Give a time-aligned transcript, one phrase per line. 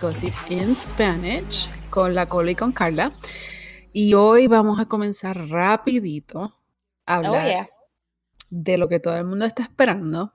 [0.00, 3.12] Gossip in Spanish con la Cola y con Carla.
[3.92, 6.54] Y hoy vamos a comenzar rapidito
[7.06, 7.68] a Oh, hablar yeah.
[8.50, 10.32] de lo que todo el mundo está esperando,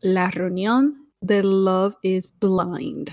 [0.00, 3.10] la reunión de Love is Blind.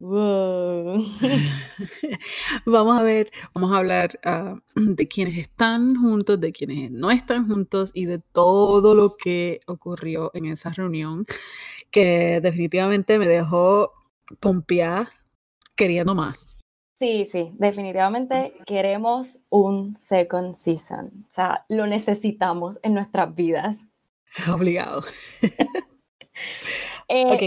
[0.00, 1.04] Wow.
[2.64, 7.46] Vamos a ver, vamos a hablar ah, de quienes están juntos, de quienes no están
[7.46, 11.26] juntos y de todo lo que ocurrió en esa reunión
[11.90, 13.92] que definitivamente me dejó
[14.38, 15.10] pompeada
[15.76, 16.60] queriendo más.
[17.00, 21.24] Sí, sí, definitivamente queremos un second season.
[21.28, 23.76] O sea, lo necesitamos en nuestras vidas.
[24.52, 25.02] Obligado.
[27.08, 27.42] Eh, Ok.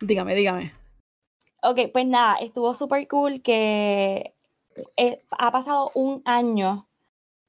[0.00, 0.72] Dígame, dígame.
[1.62, 4.34] ok, pues nada, estuvo súper cool que
[4.96, 6.86] eh, ha pasado un año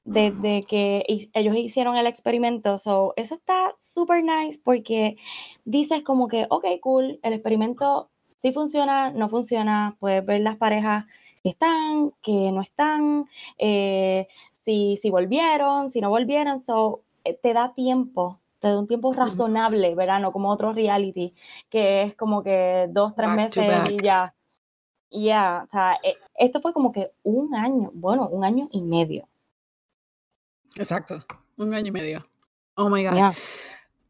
[0.08, 2.78] desde que ellos hicieron el experimento.
[2.78, 5.18] So, eso está súper nice porque
[5.66, 11.04] dices como que, ok, cool, el experimento sí funciona, no funciona, puedes ver las parejas
[11.42, 13.26] que están, que no están,
[13.58, 14.28] eh,
[14.64, 16.58] si, si volvieron, si no volvieron.
[16.58, 20.20] So, eh, te da tiempo, te da un tiempo razonable, ¿verdad?
[20.20, 21.34] No como otro reality,
[21.68, 24.34] que es como que dos, tres Back meses y ya.
[25.10, 29.26] Ya, o sea, eh, esto fue como que un año, bueno, un año y medio.
[30.76, 31.24] Exacto.
[31.56, 32.28] Un año y medio.
[32.74, 33.32] Oh my God.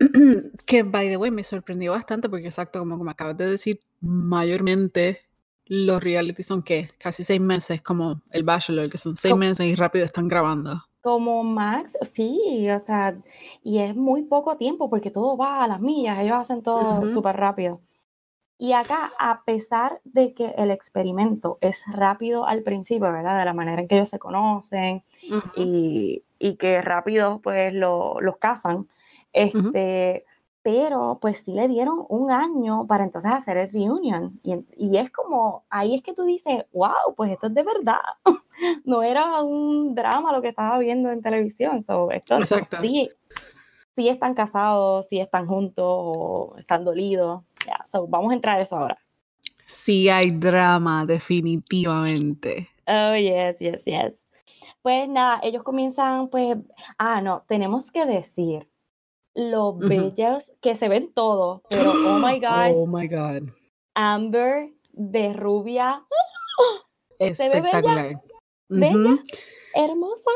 [0.66, 5.22] Que, by the way, me sorprendió bastante porque, exacto, como, como acabas de decir, mayormente
[5.66, 9.74] los reality son que casi seis meses, como el Bachelor, que son seis meses y
[9.74, 10.82] rápido están grabando.
[11.00, 13.16] Como Max, sí, o sea,
[13.62, 17.08] y es muy poco tiempo porque todo va a las millas, ellos hacen todo Ujú.
[17.08, 17.80] súper rápido.
[18.58, 23.38] Y acá, a pesar de que el experimento es rápido al principio, ¿verdad?
[23.38, 25.04] De la manera en que ellos se conocen
[25.54, 28.88] y, y que rápido pues lo- los casan,
[29.32, 30.24] este,
[30.62, 34.40] pero pues sí le dieron un año para entonces hacer el reunion.
[34.42, 38.00] Y, y es como, ahí es que tú dices, wow, pues esto es de verdad.
[38.84, 41.84] No era un drama lo que estaba viendo en televisión.
[41.84, 42.78] So, esto Exacto.
[42.80, 43.08] sí,
[43.94, 47.44] sí están casados, sí están juntos o están dolidos.
[47.86, 48.98] So, vamos a entrar a eso ahora.
[49.66, 52.68] Sí hay drama, definitivamente.
[52.86, 54.26] Oh, yes, yes, yes.
[54.82, 56.56] Pues nada, ellos comienzan, pues,
[56.96, 58.68] ah, no, tenemos que decir
[59.34, 59.86] lo Ujú.
[59.88, 63.50] bellos que se ven todos, pero oh my God, Oh my God.
[63.94, 66.02] Amber de rubia,
[67.20, 68.20] ve bella, Espectacular.
[68.68, 69.22] bella,
[69.74, 70.30] hermosa,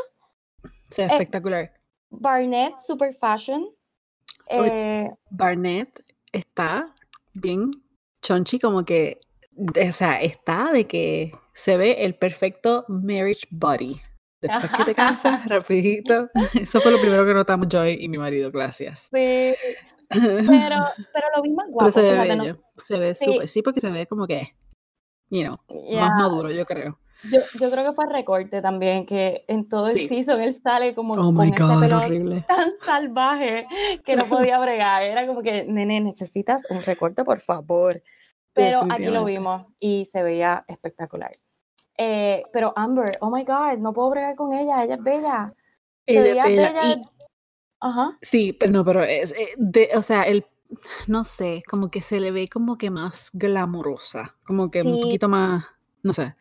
[0.90, 1.72] Sí, eh, espectacular.
[2.10, 3.70] Barnett, super fashion,
[4.48, 6.94] eh, Barnett está
[7.34, 7.70] bien
[8.22, 9.20] chonchi, como que,
[9.56, 14.00] o sea, está de que se ve el perfecto marriage body.
[14.40, 16.28] Después que te casas, rapidito.
[16.54, 19.08] Eso fue lo primero que notamos yo y mi marido, gracias.
[19.10, 19.54] sí,
[20.10, 23.48] pero, pero lo vi más Pero guapo, se ve no, bello, se ve sí, súper,
[23.48, 24.54] sí, porque se ve como que,
[25.30, 25.58] you know,
[25.94, 26.98] más maduro, yo creo.
[27.24, 30.08] Yo, yo creo que fue recorte también, que en todo el Sí.
[30.08, 32.44] season él sale como Oh con ese God, pelo horrible.
[32.48, 33.66] tan salvaje
[34.04, 35.02] que no podía bregar.
[35.04, 38.02] Era como que, nene, necesitas un recorte, por favor.
[38.54, 41.38] Pero aquí lo vimos y se veía espectacular.
[41.96, 45.54] Eh, pero Amber, oh my God, no puedo bregar con ella, ella es bella.
[46.06, 46.72] Se Ella es veía bella.
[46.72, 46.94] bella.
[46.96, 47.04] Y
[47.80, 48.18] Ajá.
[48.20, 50.44] sí, pero no, pero es, eh, de, o sea, el,
[51.06, 55.00] no sé, como que se le ve como que más glamorosa, como que un Sí,
[55.00, 55.64] poquito más,
[56.02, 56.34] no sé,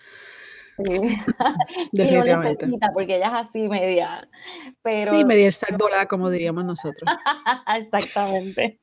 [0.86, 0.94] sí.
[1.92, 2.68] y no definitivamente.
[2.94, 4.30] porque ella es así media.
[4.54, 7.10] Sí, Pero medir volada, como diríamos nosotros.
[7.76, 8.80] exactamente.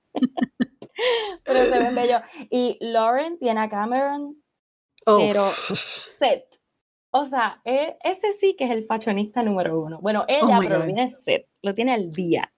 [1.45, 2.21] Pero se ven bellos.
[2.51, 4.43] Y Lauren tiene a Cameron,
[5.11, 5.49] Oh, pero
[6.19, 6.61] Seth.
[7.11, 9.99] O sea, e- ese sí que es el fashionista número uno.
[10.03, 10.93] Bueno, oh ella, my pero lo God.
[10.95, 12.53] tiene Seth, lo tiene al día.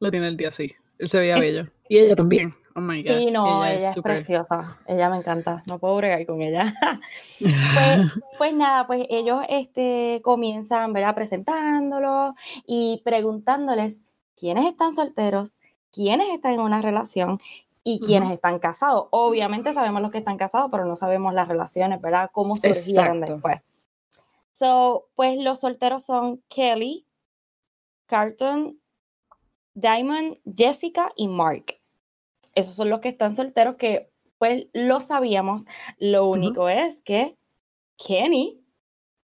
[0.00, 0.72] Lo tiene el día así.
[0.98, 1.66] Él se veía bello.
[1.88, 2.54] Y ella también.
[2.74, 3.18] Oh my God.
[3.18, 4.78] Sí, no, Ella ella es preciosa.
[4.86, 5.62] Ella me encanta.
[5.66, 6.74] No puedo bregar con ella.
[7.38, 11.14] Pues, pues nada, pues ellos este, comienzan, ¿verdad?
[11.14, 12.34] Presentándolos
[12.66, 14.00] y preguntándoles
[14.36, 15.50] quiénes están solteros,
[15.90, 17.40] quiénes están en una relación
[17.84, 19.06] y quiénes están casados.
[19.10, 22.30] Obviamente sabemos los que están casados, pero no sabemos las relaciones, ¿verdad?
[22.32, 23.32] Cómo surgieron Exacto.
[23.34, 23.60] después.
[24.52, 27.06] So, pues los solteros son Kelly,
[28.06, 28.78] Carlton,
[29.74, 31.81] Diamond, Jessica y Mark.
[32.54, 35.62] Esos son los que están solteros que pues lo sabíamos.
[35.98, 37.36] Lo único es que
[37.96, 38.60] Kenny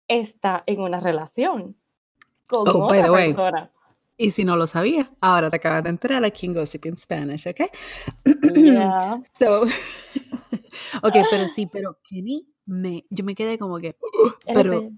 [0.06, 1.76] está en una relación
[2.48, 3.34] con Oh, by otra the way.
[3.34, 3.70] persona.
[4.16, 7.46] Y si no lo sabías, ahora te acabas de enterar aquí en Gossip in Spanish,
[7.48, 7.60] ¿ok?
[8.54, 9.20] Yeah.
[9.32, 9.62] So,
[11.02, 13.96] ok, pero sí, pero Kenny, me, yo me quedé como que,
[14.52, 14.90] pero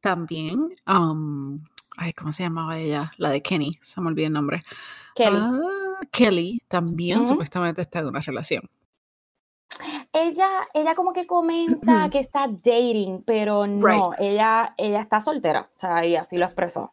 [0.00, 1.62] también, um,
[1.96, 3.12] ay, ¿cómo se llamaba ella?
[3.18, 4.62] La de Kenny, se me olvidó el nombre.
[5.14, 5.36] Kelly.
[5.38, 5.60] Ah,
[6.10, 8.68] Kelly también supuestamente está en una relación.
[10.12, 15.80] Ella, ella como que comenta que está dating, pero no, ella, ella está soltera, o
[15.80, 16.92] sea, y así lo expresó.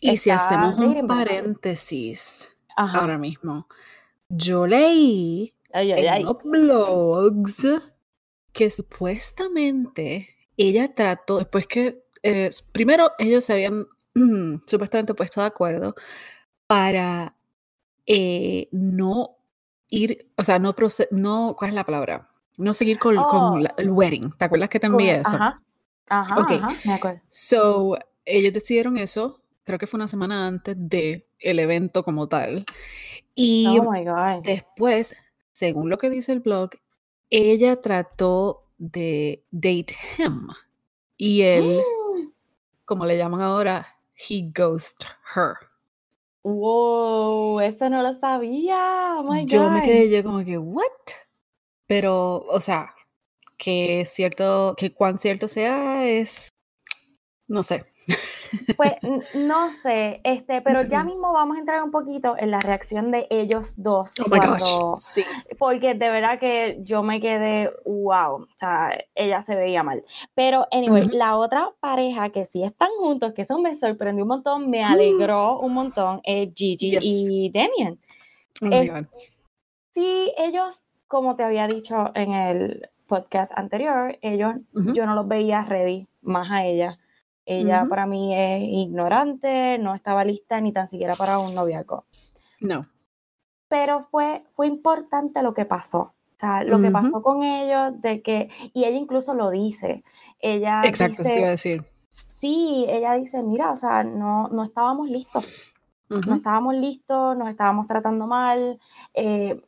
[0.00, 3.00] Y si hacemos un dating, paréntesis Ajá.
[3.00, 3.66] ahora mismo,
[4.28, 6.22] yo leí Ay, ay, en ay.
[6.22, 7.66] unos blogs
[8.52, 13.86] que supuestamente ella trató, después que, eh, primero ellos se habían
[14.66, 15.94] supuestamente puesto de acuerdo
[16.66, 17.37] para
[18.10, 19.36] eh, no
[19.90, 20.74] ir, o sea, no,
[21.10, 22.30] no, ¿cuál es la palabra?
[22.56, 23.58] No seguir con, con Oh.
[23.58, 24.32] la- el wedding.
[24.32, 25.36] ¿Te acuerdas que te Con- envié eso?
[25.36, 25.62] Ajá.
[26.08, 26.50] Ajá, Ok.
[26.52, 27.20] ajá, me acuerdo.
[27.28, 32.64] So, ellos decidieron eso, creo que fue una semana antes de el evento como tal.
[33.34, 34.42] Y Oh my God.
[34.42, 35.14] después,
[35.52, 36.70] según lo que dice el blog,
[37.30, 40.48] ella trató de date him.
[41.18, 41.82] Y él,
[42.86, 45.54] como le llaman ahora, he ghosted her.
[46.44, 49.16] Wow, eso no lo sabía.
[49.18, 50.84] Oh my yo me quedé yo como que, ¿what?
[51.86, 52.94] Pero, o sea,
[53.56, 56.48] que cierto, que cuán cierto sea es,
[57.48, 57.84] no sé.
[58.76, 58.92] Pues
[59.34, 61.08] no sé, este, pero ya Ujú.
[61.10, 64.94] mismo vamos a entrar un poquito en la reacción de ellos dos Oh my cuando.
[64.98, 65.22] Sí.
[65.58, 70.02] porque de verdad que yo me quedé, wow, o sea, ella se veía mal.
[70.34, 74.70] Pero, anyway, la otra pareja que sí están juntos, que eso me sorprendió un montón,
[74.70, 77.00] me alegró un montón, es Gigi Yes.
[77.04, 77.98] y Damien.
[78.62, 79.06] Oh Eh.
[79.94, 84.54] Sí, ellos, como te había dicho en el podcast anterior, ellos,
[84.94, 86.98] yo no los veía ready más a ella.
[87.50, 87.88] Ella Ujú.
[87.88, 92.04] para mí es ignorante, no estaba lista ni tan siquiera para un noviazgo.
[92.60, 92.86] No.
[93.68, 95.98] Pero fue, fue importante lo que pasó.
[96.00, 96.92] O sea, lo que Ujú.
[96.92, 100.04] pasó con ellos, de que, y ella incluso lo dice.
[100.40, 101.84] Ella Exacto, eso te iba a dice, decir.
[102.22, 105.74] sí, ella dice, mira, o sea, no, no estábamos listos.
[106.10, 106.34] no Ujú.
[106.34, 108.78] estábamos listos, nos estábamos tratando mal,
[109.14, 109.62] eh,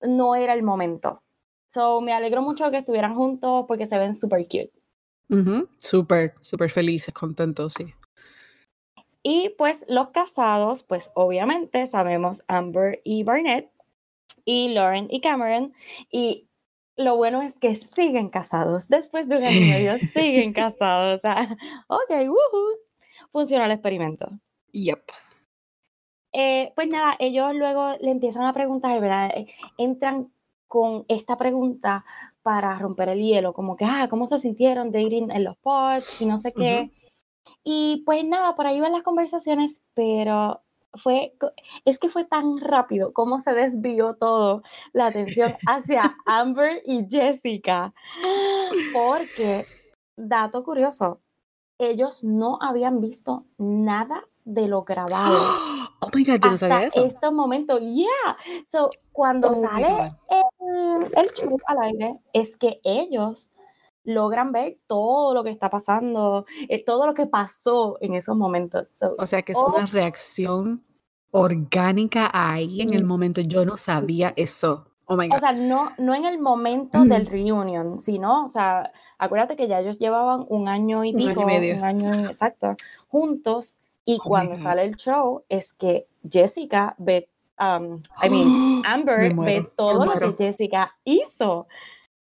[0.00, 1.22] no era el momento.
[1.66, 4.72] So, me alegro mucho que estuvieran juntos porque se ven súper cute.
[5.28, 5.68] Ujú.
[5.76, 7.94] Súper, súper felices, contentos, sí.
[9.22, 13.70] Y pues los casados, pues obviamente sabemos Amber y Barnett,
[14.44, 15.74] y Lauren y Cameron,
[16.10, 16.48] y
[16.96, 21.20] lo bueno es que siguen casados, después de un año y medio siguen casados, o
[21.20, 21.56] sea,
[21.88, 22.78] ok, woohoo,
[23.32, 24.30] funcionó el experimento.
[24.72, 25.02] Yep.
[26.32, 29.30] Eh, pues nada, ellos luego le empiezan a preguntar, ¿verdad?
[29.34, 29.48] Eh,
[29.78, 30.30] Entran
[30.68, 32.04] con esta pregunta
[32.46, 36.26] para romper el hielo, como que, ah, ¿cómo se sintieron dating en los pods y
[36.26, 36.92] no sé qué?
[37.64, 40.62] Y pues nada, por ahí van las conversaciones, pero
[40.94, 41.34] fue,
[41.84, 44.62] es que fue tan rápido cómo se desvió todo
[44.92, 47.92] la atención hacia Amber y Jessica,
[48.92, 49.66] porque,
[50.16, 51.18] dato curioso,
[51.78, 55.36] ellos no habían visto nada de lo grabado
[55.98, 57.06] Oh my God, yo no sabía hasta eso.
[57.06, 58.36] este momento, yeah.
[58.70, 60.12] So, cuando Oh sale.
[60.66, 63.50] El, el show al aire, es que ellos
[64.04, 68.86] logran ver todo lo que está pasando, eh, todo lo que pasó en esos momentos.
[68.98, 69.68] So, O sea que es Oh.
[69.74, 70.84] una reacción
[71.32, 73.08] orgánica ahí en el Mm.
[73.08, 73.40] momento.
[73.42, 74.86] Yo no sabía eso.
[75.08, 75.38] Oh my o God.
[75.40, 79.98] sea, no, no en el momento del reunion, sino, o sea, acuérdate que ya ellos
[79.98, 81.76] llevaban un año y Un año y pico, medio.
[81.76, 87.28] un año y- exacto, juntos, y Oh cuando sale el show es que Jessica ve,
[87.58, 91.66] um, I mean, Amber Me ve muero, me todo lo que Jessica hizo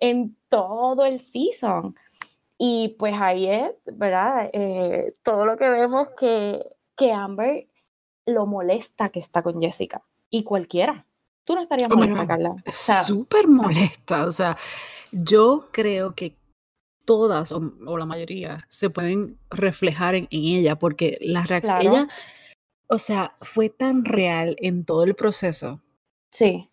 [0.00, 1.94] en todo el season.
[2.58, 4.48] Y pues ahí es, ¿verdad?
[4.52, 6.64] Eh, todo lo que vemos que,
[6.96, 7.66] que Amber
[8.24, 10.02] lo molesta que está con Jessica.
[10.30, 11.06] Y cualquiera.
[11.44, 12.26] Tú no estarías Oh molesta.
[12.26, 12.50] Carla.
[12.50, 14.26] O sea, súper molesta.
[14.26, 14.56] O sea,
[15.12, 16.34] yo creo que
[17.04, 21.96] todas o, o la mayoría se pueden reflejar en, en ella porque la reacción, Claro.
[21.96, 22.08] ella,
[22.88, 25.80] o sea, fue tan real en todo el proceso.
[26.30, 26.70] sí,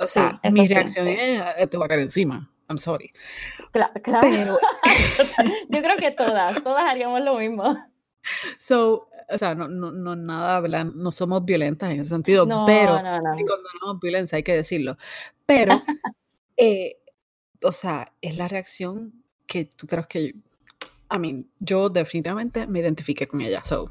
[0.00, 0.74] O Sí, sea, eso mi sí.
[0.74, 2.50] reacción es, "Eh, te voy a caer encima.
[2.68, 3.12] I'm sorry.
[3.72, 4.20] cla- claro.
[4.22, 4.58] Pero,
[5.68, 7.76] Yo creo que todas, todas haríamos lo mismo.
[8.58, 10.84] so, o sea, no, no, no nada, ¿verdad?
[10.86, 13.30] No somos violentas en ese sentido, No, pero no, no.
[13.36, 14.96] condenamos violencia, hay que decirlo.
[15.46, 15.82] Pero,
[16.56, 16.96] eh,
[17.62, 20.20] o sea, es la reacción que tú crees que,
[21.10, 23.90] I mean, yo definitivamente me identifiqué con ella, so,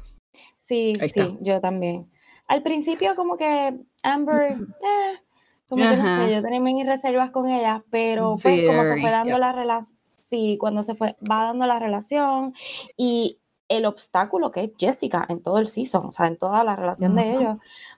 [0.64, 1.36] Sí, Ahí sí, está.
[1.42, 2.10] yo también.
[2.48, 5.20] Al principio como que Amber, eh,
[5.68, 6.26] como que no Ajá.
[6.26, 9.52] sé, yo tenía mis reservas con ella, pero pues como se Very, fue dando la
[9.52, 12.54] relación, sí, cuando se fue, va dando la relación
[12.96, 16.76] y el obstáculo que es Jessica en todo el season, o sea, en toda la
[16.76, 17.56] relación de ellos,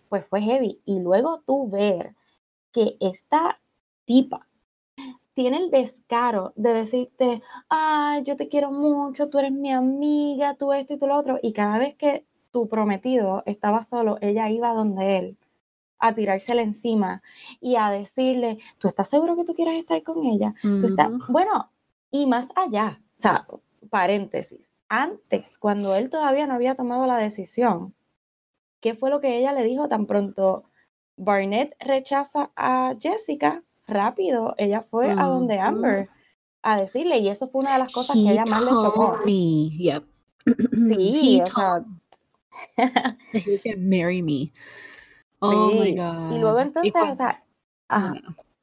[0.09, 0.81] pues fue heavy.
[0.85, 2.15] Y luego tú ver
[2.73, 3.61] que esta
[4.05, 4.47] tipa
[5.35, 10.73] tiene el descaro de decirte, ay, yo te quiero mucho, tú eres mi amiga, tú
[10.73, 12.25] esto y tú lo otro, y cada vez que
[12.57, 15.37] tu prometido estaba solo, ella iba donde él
[15.99, 17.21] a tirársela encima
[17.61, 20.55] y a decirle, ¿tú estás seguro que tú quieres estar con ella?
[20.63, 21.13] ¿Tú estás...
[21.29, 21.71] Bueno,
[22.11, 23.47] y más allá, o sea,
[23.91, 27.93] paréntesis, antes, cuando él todavía no había tomado la decisión,
[28.81, 30.65] ¿qué fue lo que ella le dijo tan pronto?
[31.19, 36.09] Barnett rechaza a Jessica, rápido, ella fue a donde Amber
[36.63, 39.19] a decirle, y eso fue una de las cosas que ella más le chocó.
[39.27, 39.69] Me.
[39.77, 40.05] Yep.
[40.89, 41.85] Sí, o sea.
[43.33, 44.53] He was gonna marry me.
[45.41, 46.35] Oh my God.
[46.35, 47.43] Y luego entonces, o sea,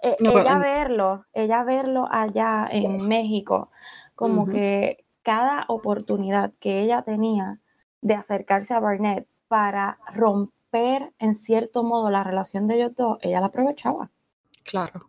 [0.02, 3.72] e, ella verlo, ella verlo allá en México,
[4.16, 7.60] como que cada oportunidad que ella tenía
[8.02, 13.40] de acercarse a Barnett para romper en cierto modo la relación de ellos dos, ella
[13.40, 14.12] la aprovechaba.
[14.64, 15.08] Claro.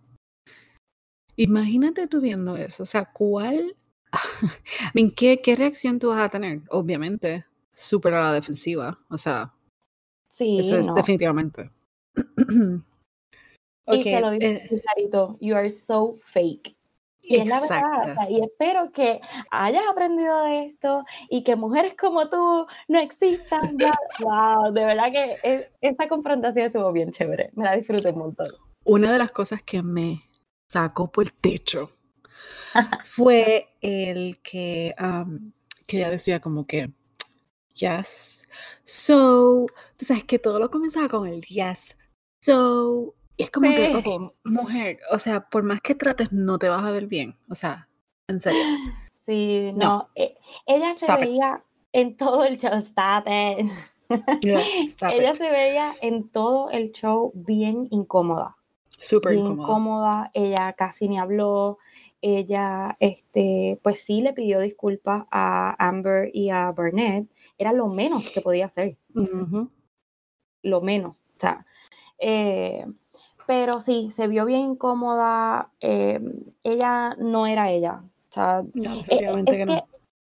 [1.37, 3.75] Imagínate tú viendo eso, o sea, ¿cuál,
[5.17, 6.63] ¿qué, qué reacción tú vas a tener?
[6.71, 9.53] Obviamente, súper a la defensiva, o sea,
[10.31, 11.71] sí, eso es definitivamente.
[13.89, 16.77] y se lo dice eh, clarito, you are so fake.
[17.27, 22.29] Y es la verdad, y espero que hayas aprendido de esto y que mujeres como
[22.29, 23.79] tú no existan.
[24.21, 28.49] wow, de verdad que e, esta confrontación estuvo bien chévere, me la disfruté un montón.
[28.85, 30.23] Una de las cosas que me
[30.69, 31.93] sacó por el techo
[33.05, 34.95] fue el que,
[35.87, 36.91] que ella decía como que,
[37.75, 38.47] yes,
[38.85, 39.67] so,
[39.97, 41.99] tú sabes que todo lo comenzaba con el yes,
[42.41, 46.83] so, es como que, ok, mujer, o sea, por más que trates, no te vas
[46.83, 47.89] a ver bien, o sea,
[48.29, 48.63] en serio.
[49.27, 53.71] Sí, no, e, ella se veía en todo el show, stop it.
[55.13, 58.57] ella se veía en todo el show bien incómoda.
[58.99, 60.31] Súper incómoda.
[60.35, 61.79] Ella casi ni habló.
[62.27, 67.29] Ella, este, pues sí le pidió disculpas a Amber y a Burnett.
[67.59, 68.97] Era lo menos que podía hacer.
[70.63, 71.19] Lo menos.
[71.19, 71.67] O sea,
[72.17, 72.87] eh,
[73.47, 75.71] pero sí, se vio bien incómoda.
[75.81, 76.19] Eh,
[76.63, 78.03] ella no era ella.
[78.31, 78.65] O sea,
[79.11, 79.83] eh, es que,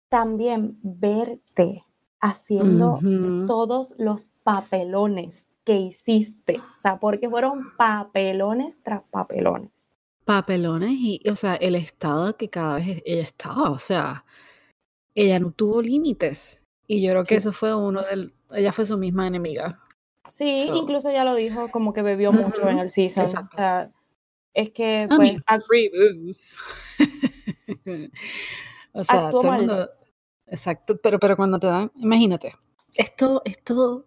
[0.07, 1.83] también verte
[2.21, 2.99] haciendo
[3.47, 6.59] todos los papelones que hiciste.
[6.59, 9.80] O sea, porque fueron papelones tras papelones.
[10.25, 14.25] Papelones y, o sea, el estado que cada vez ella estaba, o sea,
[15.15, 16.63] ella no tuvo límites.
[16.87, 19.79] Y yo creo que eso fue uno del, ella fue su misma enemiga.
[20.29, 23.25] Sí, incluso ella lo dijo como que bebió mucho en el season.
[23.25, 23.91] O sea,
[24.53, 26.57] es que pues, free booze.
[28.93, 29.89] o sea, todo el mundo,
[30.47, 32.53] exacto, pero pero cuando te dan, imagínate,
[32.95, 34.05] esto esto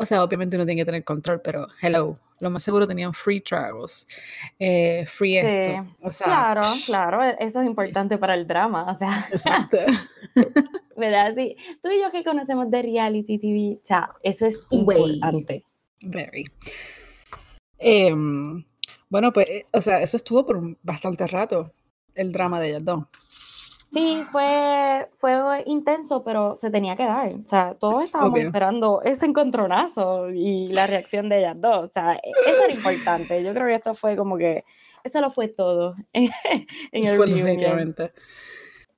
[0.00, 3.42] o sea, obviamente uno tiene que tener control, pero hello, lo más seguro tenían free
[3.42, 4.08] travels,
[4.58, 5.84] eh, free esto.
[6.24, 9.28] claro, claro, e, eso es importante para el drama, o sea.
[9.30, 9.76] Exacto.
[10.96, 11.34] ¿Verdad?
[11.36, 15.64] Sí, tú y yo que conocemos de reality TV, o sea, eso es importante.
[16.00, 16.44] Very.
[17.78, 18.64] Em,
[19.10, 21.74] bueno, pues, eh, o sea, eso estuvo por bastante rato,
[22.14, 23.04] el drama de ellas dos.
[23.92, 27.32] Sí, fue, fue intenso, pero se tenía que dar.
[27.34, 31.88] O sea, todos estábamos esperando ese encontronazo y la reacción de ellas dos.
[31.88, 33.42] O sea, e, eso era importante.
[33.42, 34.64] Yo creo que esto fue como que,
[35.02, 36.30] eso lo fue todo en
[36.92, 38.12] el fue definitivamente.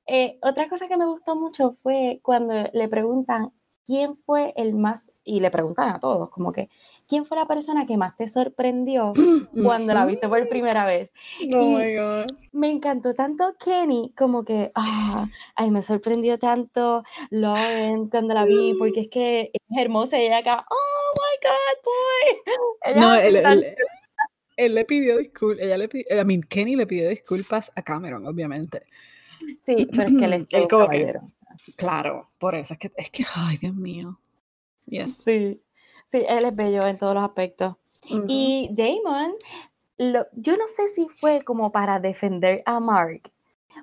[0.07, 3.51] Eh, otra cosa que me gustó mucho fue cuando le preguntan
[3.85, 6.69] quién fue el más, y le preguntan a todos, como que,
[7.13, 9.13] ¿quién fue la persona que más te sorprendió
[9.63, 11.11] cuando la viste por primera vez?
[11.55, 12.27] Oh my God.
[12.53, 18.73] Me encantó tanto Kenny como que, ah, ay, me sorprendió tanto Lauren cuando la vi,
[18.79, 23.01] porque es que es hermosa y ella acá, oh my God, boy.
[23.03, 23.77] no, él,
[24.57, 28.27] él, le pidió disculpas, ella le pidió, I mean, Kenny le pidió disculpas a Cameron,
[28.27, 28.85] obviamente.
[29.67, 31.31] Sí, pero es que él es caballero.
[31.77, 34.19] claro, por eso es que, es que, ay, Dios mío.
[34.87, 35.19] Yes.
[35.19, 35.61] Sí.
[36.13, 37.75] Sí, él es bello en todos los aspectos.
[38.29, 39.33] Y Damon,
[40.35, 43.31] yo no sé si fue como para defender a Mark,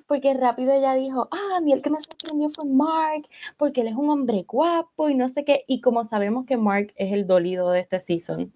[0.06, 3.88] porque rápido ella dijo, ah, a mí el que me sorprendió fue Mark, porque él
[3.88, 7.26] es un hombre guapo y no sé qué, y como sabemos que Mark es el
[7.26, 8.52] dolido de este season,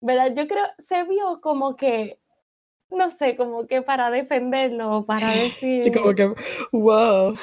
[0.00, 0.34] ¿verdad?
[0.34, 2.18] Yo creo, se vio como que,
[2.90, 5.84] no sé, como que para defenderlo, para decir...
[5.84, 6.34] Sí, como que,
[6.72, 7.34] wow.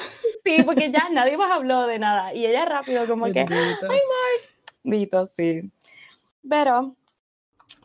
[0.43, 4.43] Sí, porque ya nadie más habló de nada, y ella rápido como que, ay Mark,
[4.83, 5.71] Dito, sí.
[6.47, 6.95] Pero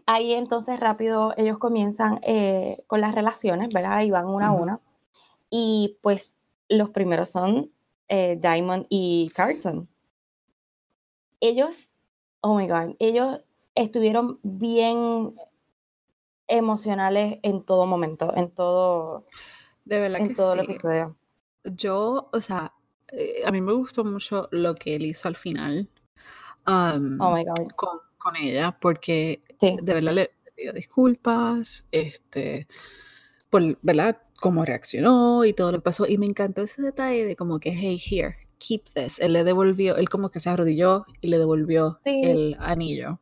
[0.07, 4.03] ahí entonces rápido ellos comienzan eh, con las relaciones, ¿verdad?
[4.03, 4.81] Y van una a una.
[5.51, 6.35] Y pues
[6.69, 7.71] los primeros son
[8.09, 9.89] eh, Diamond y Carlton.
[11.41, 11.91] Ellos,
[12.41, 13.41] oh my God, ellos
[13.75, 15.35] estuvieron bien
[16.47, 19.27] emocionales en todo momento, en todo,
[19.85, 21.17] de verdad en que todo el episodio.
[21.65, 22.75] Yo, o sea,
[23.13, 25.89] eh, a mí me gustó mucho lo que él hizo al final
[26.67, 27.69] um, Oh my God.
[27.77, 29.77] con, con ella, porque Sí.
[29.83, 32.67] de verdad le pidió disculpas, este,
[33.51, 34.19] por, ¿verdad?
[34.41, 36.07] Cómo reaccionó y todo lo que pasó.
[36.07, 39.19] Y me encantó ese detalle de como que, hey, here, keep this.
[39.21, 42.21] Él le devolvió, él como que se arrodilló y le devolvió Sí.
[42.25, 43.21] el anillo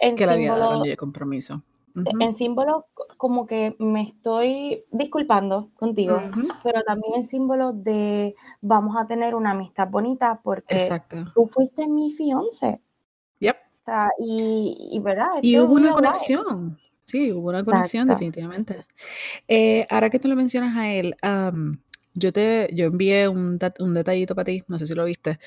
[0.00, 1.62] que le había dado el símbolo, anillo de compromiso.
[1.96, 7.72] Ujú, en símbolo co- como que me estoy disculpando contigo, ujú, pero también en símbolo
[7.72, 11.24] de vamos a tener una amistad bonita porque Exacto.
[11.34, 12.80] tú fuiste mi fiance.
[13.38, 13.56] Yep.
[13.56, 16.78] O sea, y, y verdad, Y hubo una conexión.
[17.04, 18.24] Sí, hubo una conexión Exacto.
[18.24, 18.86] definitivamente.
[19.46, 21.80] Eh, ahora que tú lo mencionas a él, am,
[22.14, 25.38] yo te yo envié un, un detallito para ti, no sé si lo viste,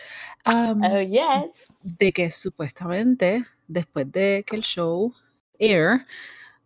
[0.46, 1.74] am, Oh, yes.
[1.82, 5.14] de que supuestamente después de que el show
[5.60, 6.06] air,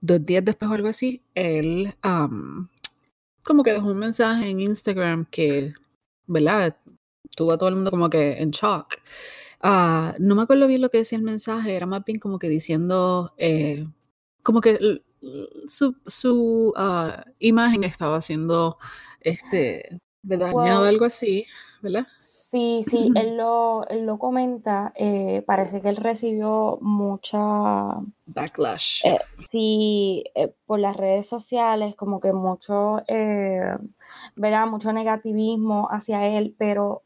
[0.02, 2.70] dos días después o algo así, él am,
[3.44, 5.74] como que dejó un mensaje en Instagram que,
[6.28, 6.76] ¿verdad?
[7.36, 8.96] Tuvo a todo el mundo como que en shock.
[9.62, 12.50] Ah, no me acuerdo bien lo que decía el mensaje, era más bien como que
[12.50, 13.88] diciendo, eh,
[14.44, 15.02] como que
[15.68, 18.78] su, su ah, imagen estaba siendo,
[19.20, 20.52] este, ¿verdad?
[20.88, 21.46] Algo así,
[21.82, 22.08] ¿verdad?
[22.52, 27.40] Sí, sí, él lo, él lo comenta, eh, parece que él recibió mucha,
[28.26, 29.06] Backlash.
[29.06, 33.76] eh, sí, eh, por las redes sociales, como que mucho, eh,
[34.36, 34.68] ¿verdad?
[34.68, 37.04] Mucho negativismo hacia él, pero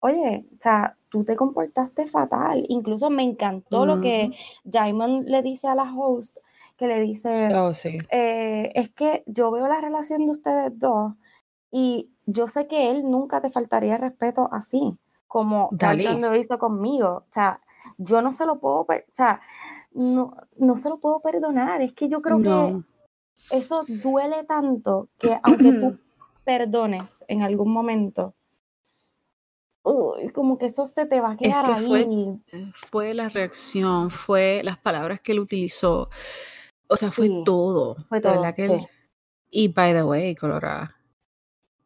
[0.00, 2.64] oye, o sea, tú te comportaste fatal.
[2.68, 4.30] Incluso me encantó lo que.
[4.64, 6.36] Diamond le dice a la host,
[6.76, 7.96] que le dice, Oh, sí.
[8.10, 11.14] es que yo veo la relación de ustedes dos
[11.70, 16.04] y yo sé que él nunca te faltaría respeto así, como Dalí.
[16.18, 17.24] lo hizo conmigo.
[17.28, 17.60] O sea,
[17.98, 19.40] yo no se lo puedo, o sea,
[19.92, 21.82] no, no se lo puedo perdonar.
[21.82, 22.84] Es que yo creo que No.
[23.50, 25.98] eso duele tanto que aunque tú
[26.44, 28.34] perdones en algún momento,
[29.82, 32.42] uy, como que eso se te va a Es quedar que fue, ahí.
[32.90, 36.08] fue la reacción, fue las palabras que él utilizó,
[36.88, 37.96] o sea, fue Sí, todo.
[38.08, 38.86] fue todo, que él, sí.
[39.50, 40.96] y by the way, Colorada,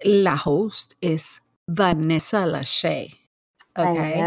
[0.05, 3.15] la host es Vanessa Lachey,
[3.77, 4.21] okay?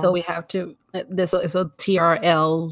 [0.00, 2.70] So we have to, de eso, eso TRL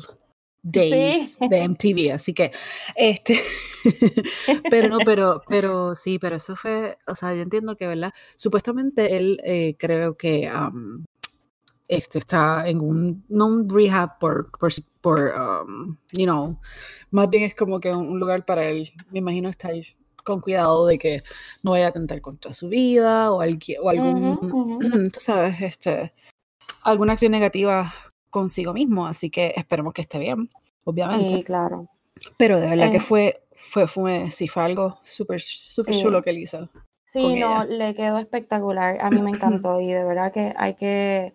[0.63, 1.49] days Sí.
[1.49, 2.51] de MTV, así que,
[2.97, 3.41] este,
[4.71, 8.13] pero no, pero, pero sí, pero eso fue, o sea, yo entiendo que, ¿verdad?
[8.37, 11.05] Supuestamente él, eh, creo que, am,
[11.87, 16.61] este está en un, no un rehab por, por, por, um, you know,
[17.11, 19.73] más bien es como que un, un lugar para él, me imagino estar
[20.29, 21.23] con cuidado de que
[21.63, 24.39] no vaya a atentar contra su vida o, algui- o algún,
[25.13, 26.13] tú sabes, este,
[26.85, 27.93] alguna acción negativa
[28.31, 30.51] consigo mismo, así que esperemos que esté bien,
[30.85, 31.37] obviamente.
[31.39, 31.89] Sí, claro.
[32.37, 36.31] Pero de verdad que Eh, fue, fue, fue, sí, fue algo súper, súper chulo que
[36.31, 36.69] él hizo
[37.07, 37.65] Sí, no, ella.
[37.65, 38.99] le quedó espectacular.
[39.01, 41.33] A mí me encantó y de verdad que hay que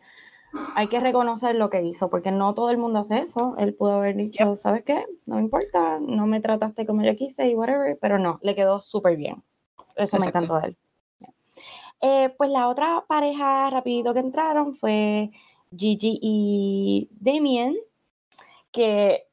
[0.76, 3.56] hay que reconocer lo que hizo, porque no todo el mundo hace eso.
[3.58, 4.26] Él pudo haber Yep.
[4.26, 5.06] dicho, ¿sabes qué?
[5.26, 8.80] No me importa, no me trataste como yo quise y whatever, pero no, le quedó
[8.80, 9.44] súper bien.
[9.96, 10.78] Eso me encantó de él.
[12.02, 15.32] Eh, pues la otra pareja rapidito que entraron fue
[15.76, 17.78] Gigi y Damien,
[18.72, 19.24] que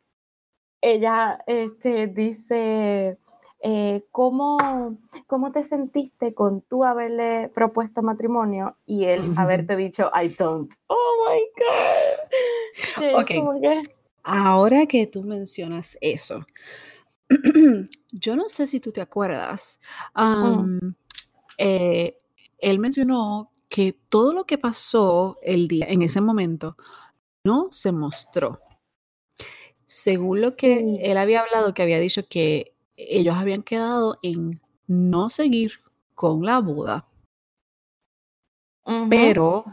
[0.81, 3.19] ella este, dice,
[3.63, 4.97] eh, ¿cómo,
[5.27, 10.73] ¿cómo te sentiste con tú haberle propuesto matrimonio y él haberte dicho, I don't?
[10.87, 12.99] Oh my God.
[12.99, 13.83] Que es Ok, como que,
[14.23, 16.47] ahora que tú mencionas eso,
[18.13, 19.81] yo no sé si tú te acuerdas,
[20.15, 20.79] mm,
[21.59, 22.19] eh,
[22.59, 26.77] él mencionó que todo lo que pasó el día, en ese momento,
[27.45, 28.61] no se mostró.
[29.87, 32.75] Según lo que sí, él había hablado, que había dicho que
[33.09, 35.81] ellos habían quedado en no seguir
[36.15, 37.07] con la boda,
[38.85, 39.65] ujú, pero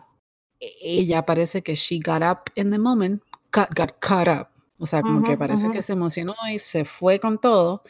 [0.60, 4.48] e- ella parece que she got up in the moment, got, got caught up.
[4.80, 5.84] O sea, como que ujú, parece que ujú.
[5.88, 7.82] se emocionó y se fue con todo.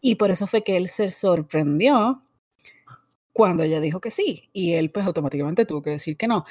[0.00, 2.22] Y por eso fue que él se sorprendió
[3.32, 4.48] cuando ella dijo que sí.
[4.52, 6.44] Y él pues automáticamente tuvo que decir que no.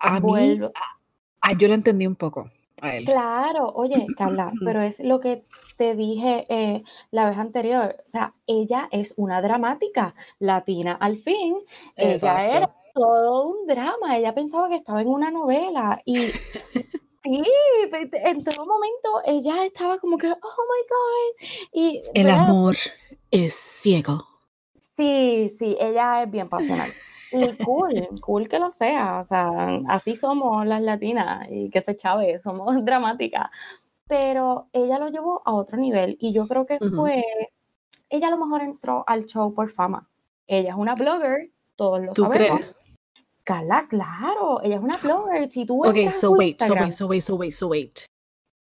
[0.00, 0.72] A mí, Vuelvo.
[0.74, 3.04] a- a- yo lo entendí un poco a él.
[3.04, 5.44] Claro, oye, Carla, pero es lo que
[5.76, 7.96] te dije eh, la vez anterior.
[8.04, 10.96] O sea, ella es una dramática latina.
[11.00, 11.58] Al fin,
[11.96, 14.16] ella era todo un drama.
[14.16, 16.02] Ella pensaba que estaba en una novela.
[16.04, 16.16] Y
[17.22, 17.42] sí,
[18.12, 21.48] en todo momento ella estaba como que, oh my God.
[21.72, 22.44] Y, El ¿verdad?
[22.44, 22.76] amor
[23.30, 24.26] es ciego.
[24.96, 26.90] Sí, sí, ella es bien pasional.
[27.32, 29.20] Y cool, cool que lo sea.
[29.20, 33.50] O sea, así somos las latinas y que se chave, somos dramáticas.
[34.06, 37.22] Pero ella lo llevó a otro nivel y yo creo que fue,
[38.08, 40.08] ella a lo mejor entró al show por fama.
[40.46, 42.60] Ella es una blogger, todos lo ¿Tú sabemos.
[42.60, 42.74] crees?
[43.44, 45.50] Carla, claro, ella es una blogger.
[45.50, 47.98] Si tú Ok, so Instagram- wait, so wait, so wait, so wait.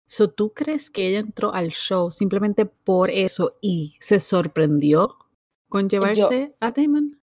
[0.07, 5.15] So, ¿tú crees que ella entró al show simplemente por eso y se sorprendió
[5.67, 7.19] con llevarse a Damon?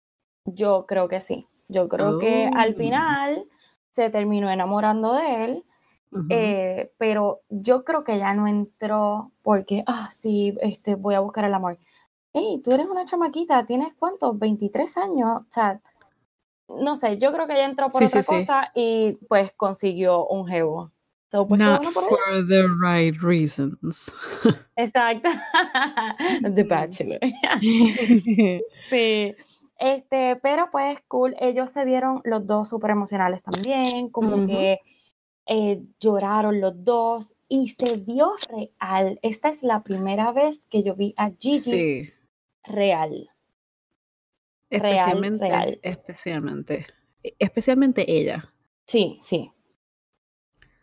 [0.47, 1.47] Yo creo que sí.
[1.69, 2.77] Yo creo que al Oh.
[2.77, 3.45] final
[3.91, 5.65] se terminó enamorando de él,
[6.31, 11.45] eh, pero yo creo que ya no entró porque, ah, sí, este, voy a buscar
[11.45, 11.79] el amor.
[12.35, 14.39] Hey, tú eres una chamaquita, ¿tienes cuántos?
[14.39, 15.43] 23 años.
[15.43, 15.81] O sea,
[16.69, 18.41] no sé, yo creo que ella entró por Sí, otra sí, sí.
[18.47, 20.93] cosa y pues consiguió un jevo.
[21.31, 21.91] So, pues, Not ella.
[21.93, 24.13] for the right reasons.
[24.77, 25.29] Exacto.
[26.43, 26.69] The Mm.
[26.69, 27.21] Bachelor.
[28.91, 29.35] Sí,
[29.83, 34.81] este, pero pues cool, ellos se vieron los dos súper emocionales también, como que
[35.47, 39.18] eh, lloraron los dos y se vio real.
[39.23, 42.03] Esta es la primera vez que yo vi a Gigi sí,
[42.62, 43.29] real.
[44.71, 45.79] Especialmente, real.
[45.83, 46.87] especialmente,
[47.38, 48.42] especialmente ella.
[48.87, 49.51] Sí, sí,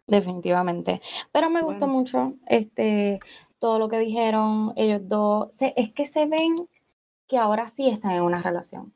[0.07, 1.01] definitivamente.
[1.31, 3.19] Pero me gustó mucho este,
[3.59, 5.55] todo lo que dijeron ellos dos.
[5.55, 6.55] Se- es que se ven
[7.29, 8.91] que ahora sí están en una relación.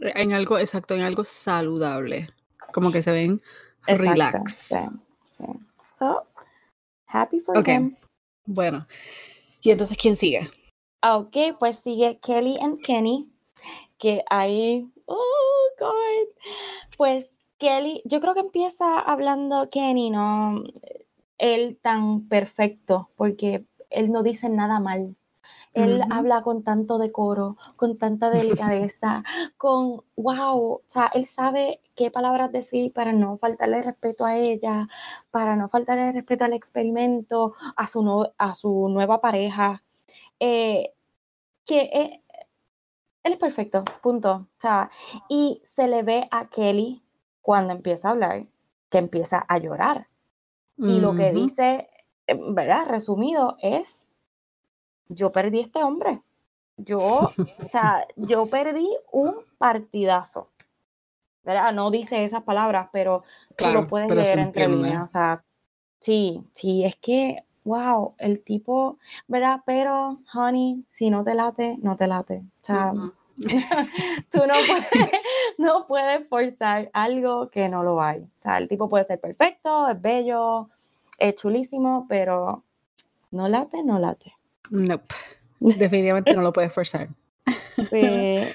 [0.00, 2.28] En algo, exacto, en algo saludable.
[2.72, 3.40] Como que se ven
[3.86, 4.54] Exacto, relax.
[4.54, 4.76] sí,
[5.32, 5.44] sí.
[5.94, 6.24] So,
[7.06, 7.68] happy for Ok.
[7.68, 7.96] him.
[8.46, 8.86] Bueno,
[9.60, 10.48] y entonces, ¿quién sigue?
[11.02, 13.28] Ok, pues sigue Kelly and Kenny,
[13.98, 16.28] que ahí, oh God,
[16.96, 20.64] pues Kelly, yo creo que empieza hablando Kenny, ¿no?
[21.38, 25.16] Él tan perfecto, porque él no dice nada mal.
[25.76, 26.08] Él Ujú.
[26.12, 29.22] habla con tanto decoro, con tanta delicadeza,
[29.58, 34.88] con wow, o sea, él sabe qué palabras decir para no faltarle respeto a ella,
[35.30, 39.82] para no faltarle respeto al experimento, a su, no- a su nueva pareja.
[40.40, 40.92] eh,
[41.66, 42.22] que eh,
[43.24, 44.32] él es perfecto, punto.
[44.32, 44.90] O sea,
[45.28, 47.02] y se le ve a Kelly
[47.42, 48.46] cuando empieza a hablar,
[48.90, 50.08] que empieza a llorar.
[50.78, 51.88] Y lo que dice,
[52.26, 52.86] eh, ¿verdad?
[52.88, 54.08] Resumido, es,
[55.08, 56.22] yo perdí este hombre.
[56.76, 60.50] Yo, o sea, yo perdí un partidazo.
[61.44, 61.72] ¿Verdad?
[61.72, 63.22] No dice esas palabras, pero
[63.56, 65.04] tú lo puedes leer entre líneas.
[65.04, 65.44] O sea,
[66.00, 69.60] sí, sí, es que, wow, el tipo, ¿verdad?
[69.64, 72.42] Pero, honey, si no te late, no te late.
[72.62, 72.92] O sea,
[74.32, 75.10] tú no puedes,
[75.58, 78.22] no puedes forzar algo que no lo hay.
[78.22, 80.68] O sea, el tipo puede ser perfecto, es bello,
[81.18, 82.64] es chulísimo, pero
[83.30, 84.35] no late, no late.
[84.70, 85.14] Nope.
[85.60, 87.08] Definitivamente no lo puedes forzar.
[87.90, 88.48] Sí.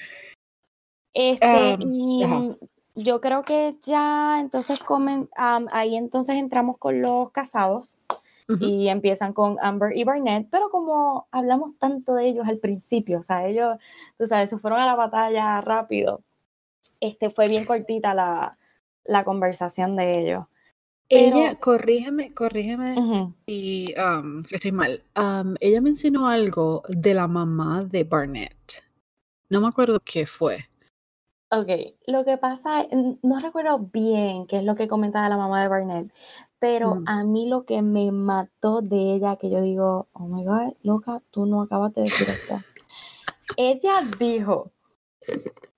[1.14, 2.56] Este, Am, y ajá.
[2.96, 8.02] yo creo que ya entonces comen, am, ahí entonces entramos con los casados
[8.60, 13.24] y empiezan con Amber y Barnett, pero como hablamos tanto de ellos al principio, o
[13.24, 13.78] sea, ellos,
[14.18, 16.22] tú sabes, se fueron a la batalla rápido.
[17.00, 18.58] Este fue bien cortita la,
[19.06, 20.46] la conversación de ellos.
[21.14, 23.34] Ella, Pero- corrígeme, corrígeme Ujú.
[23.46, 25.04] si, um, si estoy mal.
[25.18, 28.56] Um, ella mencionó algo de la mamá de Barnett.
[29.50, 30.70] No me acuerdo qué fue.
[31.52, 31.68] Ok,
[32.08, 32.88] lo que pasa,
[33.24, 36.14] no recuerdo bien qué es lo que comentaba la mamá de Barnett,
[36.60, 37.04] pero Ujú.
[37.06, 41.22] a mí lo que me mató de ella, que yo digo, oh my God, loca,
[41.30, 42.62] tú no acabas de decir esto.
[43.58, 44.72] Ella dijo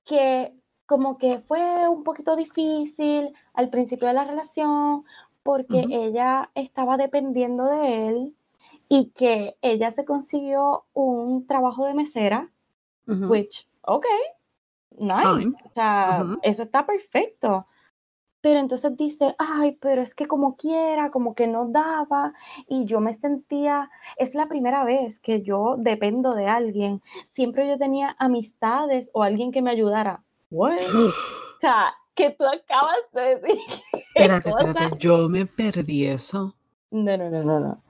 [0.05, 0.53] que
[0.85, 5.05] como que fue un poquito difícil al principio de la relación
[5.43, 8.35] porque ella estaba dependiendo de él
[8.89, 12.49] y que ella se consiguió un trabajo de mesera
[13.05, 14.05] which, ok,
[14.97, 15.23] nice.
[15.23, 15.53] Fine.
[15.65, 17.67] O sea, eso está perfecto.
[18.41, 22.33] Pero entonces dice, ay, pero es que como quiera, como que no daba.
[22.67, 27.01] Y yo me sentía, es la primera vez que yo dependo de alguien.
[27.31, 30.23] Siempre yo tenía amistades o alguien que me ayudara.
[30.51, 30.73] What?
[31.55, 33.57] O sea, que tú acabas de decir.
[34.15, 36.55] ¿Qué Espérate, espérate, yo me perdí eso.
[36.91, 37.83] No, no, no, no, no.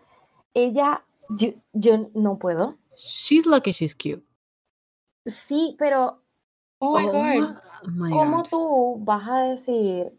[0.53, 2.77] Ella, yo, yo no puedo.
[2.95, 4.23] She's lucky she's cute.
[5.25, 6.21] Sí, pero,
[6.79, 7.57] oh my God.
[7.87, 8.49] my ¿Cómo God.
[8.49, 10.11] tú vas a decir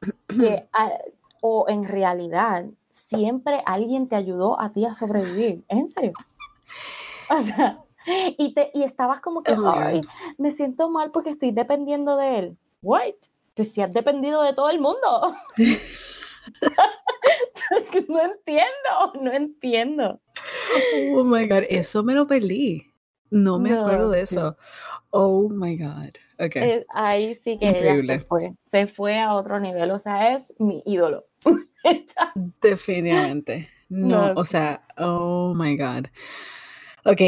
[0.28, 0.98] que, a-
[1.40, 5.64] o en realidad, siempre alguien te ayudó a ti a sobrevivir?
[5.68, 6.12] ¿Es en serio?
[7.28, 7.78] O sea,
[8.36, 10.02] y, te, y estabas como que, Oh ay,
[10.38, 12.56] me siento mal porque estoy dependiendo de él.
[12.82, 13.14] What?
[13.54, 15.34] Pues si has dependido de todo el mundo.
[18.08, 20.20] no entiendo, no entiendo.
[21.12, 22.92] Oh my God, eso me lo perdí.
[23.30, 24.56] No me acuerdo de eso.
[25.10, 26.10] Oh my God.
[26.38, 26.56] Ok.
[26.56, 28.18] Eh, ahí sí que ella Increíble.
[28.18, 31.24] se fue, se fue a otro nivel, o sea, es mi ídolo.
[32.60, 33.68] Definitivamente.
[33.88, 36.06] No, No, o sea, oh my God.
[37.04, 37.20] Ok,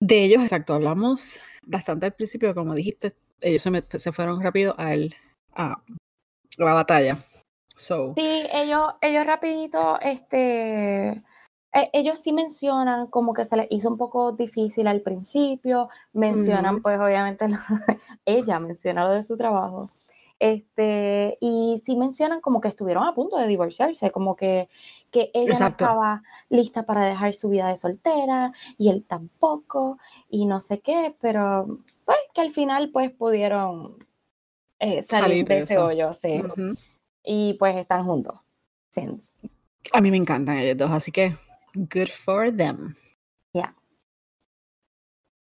[0.00, 5.14] de ellos, exacto, hablamos bastante al principio, como dijiste, ellos se fueron rápido al
[5.54, 5.80] a
[6.58, 7.18] la batalla.
[7.76, 11.08] So, Sí, ellos, ellos rapidito, este,
[11.72, 16.82] e- ellos sí mencionan como que se les hizo un poco difícil al principio, mencionan
[16.82, 17.56] pues obviamente, lo-
[18.26, 19.88] ella menciona lo de su trabajo,
[20.38, 24.68] este, y sí mencionan como que estuvieron a punto de divorciarse, como que,
[25.10, 25.84] que ella Exacto.
[25.86, 30.80] no estaba lista para dejar su vida de soltera y él tampoco, y no sé
[30.80, 33.96] qué, pero pues que al final pues pudieron
[34.82, 35.84] eh, salir, Salir de de ese eso.
[35.86, 36.42] hoyo, sí,
[37.24, 38.34] y pues están juntos.
[38.90, 39.30] Since.
[39.92, 41.36] a mí me encantan ellos dos, así que
[41.74, 42.94] good for them.
[43.52, 43.74] Yeah.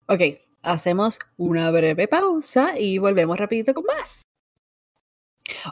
[0.07, 0.21] Ok,
[0.61, 4.23] hacemos una breve pausa y volvemos rapidito con más.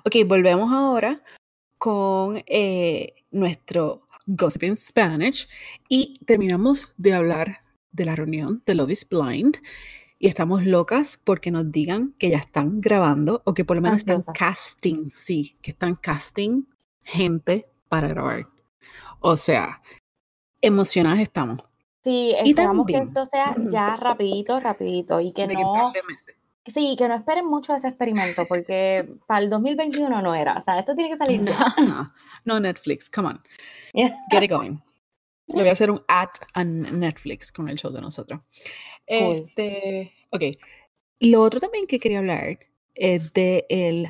[0.05, 1.21] Ok, volvemos ahora
[1.77, 5.47] con eh, nuestro Gossip in Spanish
[5.89, 7.59] y terminamos de hablar
[7.91, 9.57] de la reunión de Love is Blind
[10.19, 13.99] y estamos locas porque nos digan que ya están grabando o que por lo menos
[13.99, 16.65] están casting, sí, que están casting
[17.03, 18.47] gente para grabar.
[19.21, 19.81] O sea,
[20.61, 21.61] emocionadas estamos.
[22.03, 26.35] Sí, esperamos que esto sea ya rapidito, rapidito y que de no, meses.
[26.67, 30.79] sí, que no esperen mucho ese experimento porque para el 2021 no era, o sea,
[30.79, 31.73] esto tiene que salir ya.
[31.77, 32.07] No,
[32.43, 33.41] no Netflix, come on.
[33.93, 34.79] Get it going.
[35.47, 38.41] Le voy a hacer un ad a Netflix con el show de nosotros.
[39.09, 40.43] Este, ok.
[41.21, 42.59] Lo otro también que quería hablar
[42.95, 44.07] es de el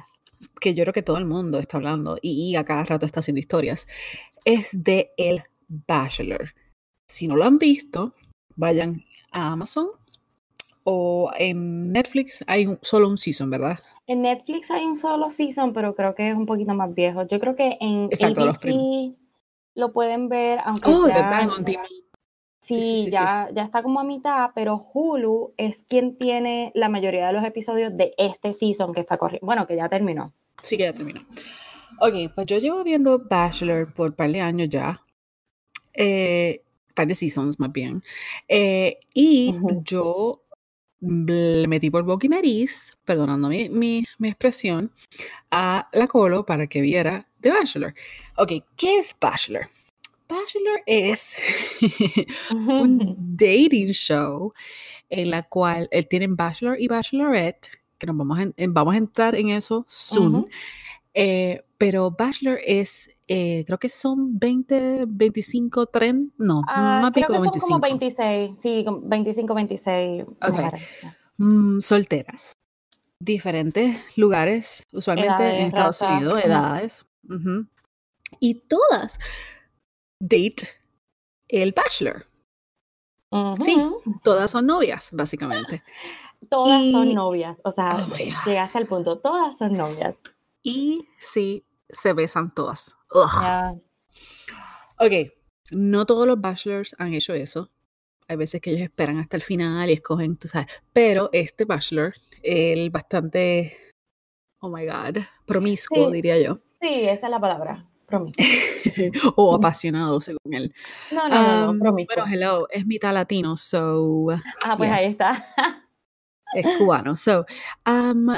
[0.62, 3.20] que yo creo que todo el mundo está hablando y, y a cada rato está
[3.22, 3.88] haciendo historias,
[4.46, 6.54] es de El Bachelor.
[7.08, 8.14] Si no lo han visto,
[8.56, 9.88] vayan a Amazon
[10.84, 13.80] o en Netflix hay un- solo un season, ¿verdad?
[14.08, 17.28] En Netflix hay un solo season, pero creo que es un poquito más viejo.
[17.28, 19.16] Yo creo que en Exacto, los ABC
[19.76, 21.88] lo pueden ver, aunque Oh, de ya, verdad, en on demand.
[22.60, 26.72] Sí, sí, sí, sí, ya, ya está como a mitad, pero Hulu es quien tiene
[26.76, 30.34] la mayoría de los episodios de este season que está corriendo, bueno, que ya terminó.
[30.62, 31.22] Sí, que ya terminó.
[32.02, 35.02] Ok, pues yo llevo viendo Bachelor por un par de años ya.
[35.94, 36.62] Eh,
[36.94, 38.04] par de seasons más bien.
[38.48, 40.44] Eh, y yo
[41.02, 44.92] le metí por boca y nariz, perdonando mi, mi, mi expresión,
[45.50, 47.94] a la Colo para que viera The Bachelor.
[48.38, 49.68] Ok, ¿qué es Bachelor?
[50.40, 51.36] Bachelor es
[52.54, 54.54] un dating show
[55.10, 58.94] en la cual eh, tienen Bachelor y Bachelorette, que nos vamos a, en- en- vamos
[58.94, 60.36] a entrar en eso soon.
[60.36, 60.48] Ujú.
[61.16, 67.28] Eh, pero Bachelor es, eh, creo que son 20, 25, 30, no, Ah, más creo
[67.28, 67.68] que como son 25.
[67.68, 70.50] como 26, sí, como 25, 26 Ok.
[70.50, 70.82] mujeres.
[71.38, 72.52] Mm, solteras.
[73.22, 77.06] Diferentes lugares, usualmente en Edades, Estados razas, Unidos, edades.
[77.28, 77.66] ujú.
[78.40, 79.20] Y todas
[80.20, 80.68] date
[81.48, 82.26] el Bachelor.
[83.62, 83.78] Sí,
[84.24, 85.84] todas son novias, básicamente.
[86.50, 90.16] Todas son novias, o sea, Oh llegaste al punto, todas son novias.
[90.64, 92.98] Y sí, se besan todas.
[93.14, 93.76] Ya.
[94.98, 95.32] Ok,
[95.72, 97.70] no todos los bachelors han hecho eso.
[98.28, 100.68] Hay veces que ellos esperan hasta el final y escogen, tú sabes.
[100.94, 103.74] Pero este bachelor, él bastante,
[104.60, 106.14] oh my god, promiscuo, Sí.
[106.14, 106.56] diría yo.
[106.82, 108.44] Sí, esa es la palabra, promiscuo.
[109.36, 110.74] o apasionado, según él.
[111.12, 112.16] No, no, no, no, promiscuo.
[112.16, 114.28] bueno, hello, es mitad latino, so
[114.64, 115.12] ah, pues ahí yes.
[115.12, 115.88] está.
[116.54, 117.16] es cubano.
[117.16, 117.46] So,
[117.86, 118.36] um,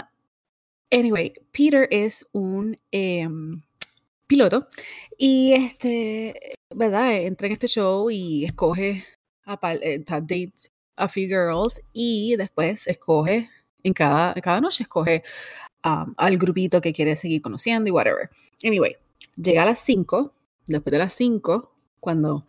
[0.91, 3.61] anyway, Peter es un em,
[4.27, 4.67] piloto
[5.17, 7.13] y este, ¿verdad?
[7.13, 9.05] Entra en este show y escoge
[9.45, 13.49] a, eh, sea, dates a few girls y después escoge
[13.83, 15.23] en cada, cada noche escoge
[15.83, 18.29] um, al grupito que quiere seguir conociendo y whatever.
[18.63, 18.95] Anyway,
[19.35, 20.33] llega a las 5,
[20.67, 22.45] después de las 5, cuando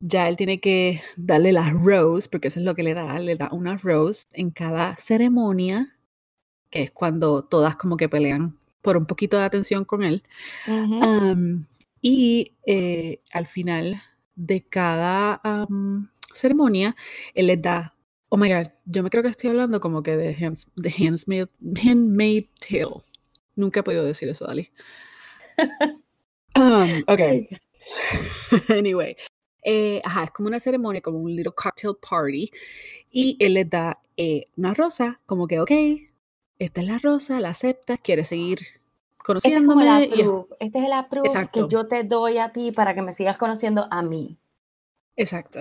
[0.00, 3.36] ya él tiene que darle las rose, porque eso es lo que le da, le
[3.36, 5.96] da una rose en cada ceremonia,
[6.70, 10.22] que es cuando todas como que pelean por un poquito de atención con él.
[12.02, 14.02] Y eh, al final
[14.34, 15.40] de cada
[16.34, 16.94] ceremonia,
[17.32, 17.96] él les da,
[18.28, 20.90] oh my god, yo me creo que estoy hablando como que de, hands, de
[22.68, 23.02] Tale.
[23.56, 24.70] Nunca he podido decir eso, Dali.
[26.56, 27.20] Um, ok.
[28.70, 29.16] anyway.
[29.62, 32.50] eh, ajá, es como una ceremonia, como un little cocktail party.
[33.10, 35.70] Y él les da eh, una rosa, como que, ok,
[36.58, 40.22] esta es la rosa, la aceptas, quieres seguir Este es como el conociéndome.
[40.22, 41.68] approve, este es el approve Exacto.
[41.68, 44.36] que yo te doy a ti para que me sigas conociendo a mí.
[45.16, 45.60] Exacto.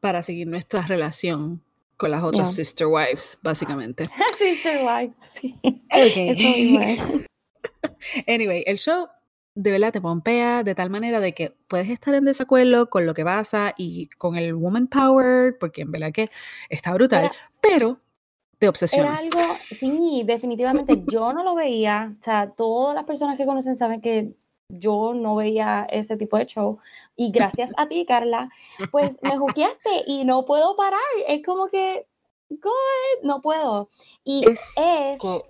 [0.00, 1.62] Para seguir nuestra relación
[1.96, 4.08] con las otras sister wives, básicamente.
[4.38, 5.56] Sister wife, sí.
[5.90, 6.98] Eso mismo es.
[8.26, 9.06] Anyway, el show
[9.54, 13.14] de verdad te pompea de tal manera de que puedes estar en desacuerdo con lo
[13.14, 16.30] que pasa y con el woman power, porque en verdad que
[16.70, 17.98] está brutal, pero
[18.58, 19.22] te Era obsesionas.
[19.22, 24.00] algo, sí, definitivamente yo no lo veía, o sea, todas las personas que conocen saben
[24.00, 24.32] que
[24.68, 26.78] yo no veía ese tipo de show
[27.14, 28.48] y gracias a ti, Carla,
[28.90, 32.06] pues me juqueaste y no puedo parar, es como que,
[32.48, 33.90] God, no puedo.
[34.24, 35.42] Y Es es, oh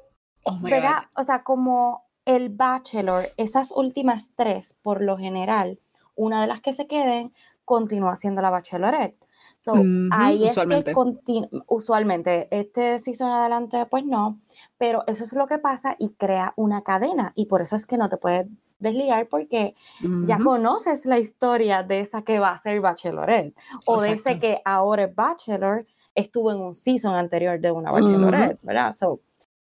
[0.63, 1.05] ¿verdad?
[1.17, 5.81] O sea, como el Bachelor, esas últimas tres, por lo general,
[6.15, 7.33] una de las que se queden
[7.65, 9.17] continúa siendo la Bachelorette.
[9.57, 10.93] So, Ujú, ahí es usualmente.
[10.95, 14.41] que usualmente, este season adelante, pues no,
[14.79, 17.97] pero eso es lo que pasa y crea una cadena y por eso es que
[17.97, 18.47] no te puedes
[18.79, 19.75] desligar porque
[20.21, 23.55] ya Ujú, conoces la historia de esa que va a ser Bachelorette
[23.85, 24.41] o de ese Exacto.
[24.41, 28.93] que ahora es Bachelor, estuvo en un season anterior de una Bachelorette, ¿verdad?
[28.93, 29.21] So,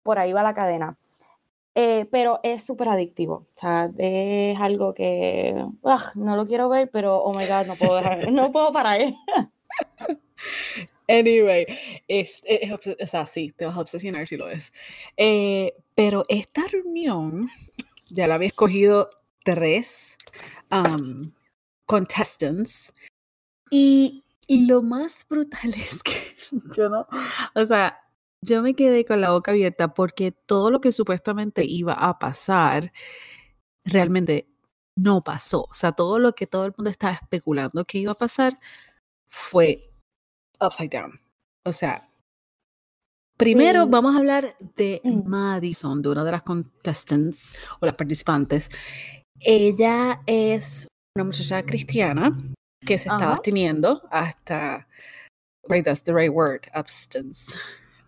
[0.04, 0.98] por ahí va la cadena.
[1.76, 3.48] Eh, pero es súper adictivo.
[3.56, 7.76] O sea, es algo que ugh, no lo quiero ver, pero oh my god, no
[7.76, 9.14] puedo dejar, no puedo parar.
[11.10, 11.66] Anyway,
[12.08, 14.72] es, es o sea, sí, te vas a obsesionar si lo ves.
[15.18, 17.50] Eh, pero esta reunión
[18.12, 19.10] ya la había escogido
[19.44, 20.18] tres
[20.72, 21.24] um,
[21.88, 22.94] contestants
[23.72, 26.36] y, y lo más brutal es que
[26.76, 27.08] yo no,
[27.56, 27.98] o sea,
[28.44, 32.92] yo me quedé con la boca abierta porque todo lo que supuestamente iba a pasar
[33.86, 34.48] realmente
[34.98, 35.64] no pasó.
[35.70, 38.60] O sea, todo lo que todo el mundo estaba especulando que iba a pasar
[39.30, 39.92] fue
[40.62, 41.20] upside down.
[41.66, 42.10] O sea,
[43.38, 43.90] primero Sí.
[43.90, 45.28] vamos a hablar de Mm.
[45.28, 48.70] Madison, de una de las contestants o las participantes.
[49.40, 52.32] Ella es una muchacha cristiana
[52.86, 53.34] que se estaba Ajá.
[53.36, 54.88] absteniendo hasta,
[55.70, 57.54] right, that's the right word, abstinence.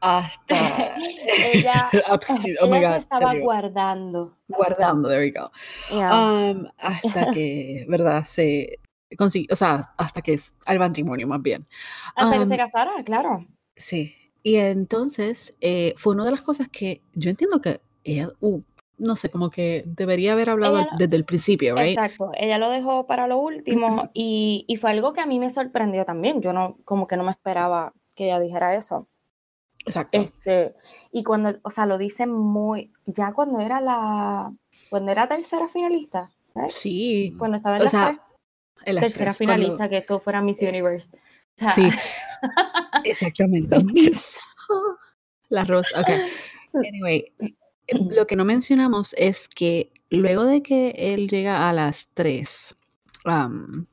[0.02, 0.96] Hasta,
[1.54, 1.90] Ella-
[2.62, 4.36] oh my Ella se God, estaba guardando.
[4.48, 5.50] guardando, there we go.
[5.96, 6.12] Yeah.
[6.52, 8.24] Um, hasta que, ¿verdad?
[8.26, 8.80] Se
[9.18, 11.68] consiguió, o sea, hasta que es al matrimonio más bien.
[12.16, 13.46] Hasta que se um, casara, claro.
[13.76, 14.16] Sí.
[14.44, 18.60] Y entonces eh, fue una de las cosas que yo entiendo que ella, uh,
[18.98, 21.92] no sé, como que debería haber hablado lo- desde el principio, right?
[21.92, 25.52] Exacto, ella lo dejó para lo último y, y fue algo que a mí me
[25.52, 26.42] sorprendió también.
[26.42, 29.08] Yo no, como que no me esperaba que ella dijera eso.
[29.86, 30.17] Exacto.
[30.20, 30.76] Este,
[31.12, 34.54] y cuando, o sea, lo dice muy, ya cuando era la,
[34.89, 36.30] cuando era tercera finalista,
[36.70, 37.34] Sí.
[37.38, 38.20] cuando estaba en O la
[38.86, 41.15] en tercera tres, cuando- finalista, que esto fuera Miss Universe.
[41.15, 41.20] O
[41.58, 41.89] sea, Sí,
[43.04, 43.76] exactamente.
[45.50, 46.10] La rosa, ok.
[46.74, 47.54] Anyway, eh,
[48.12, 52.78] lo que no mencionamos es que luego de que él llega a las tres,
[53.26, 53.86] um,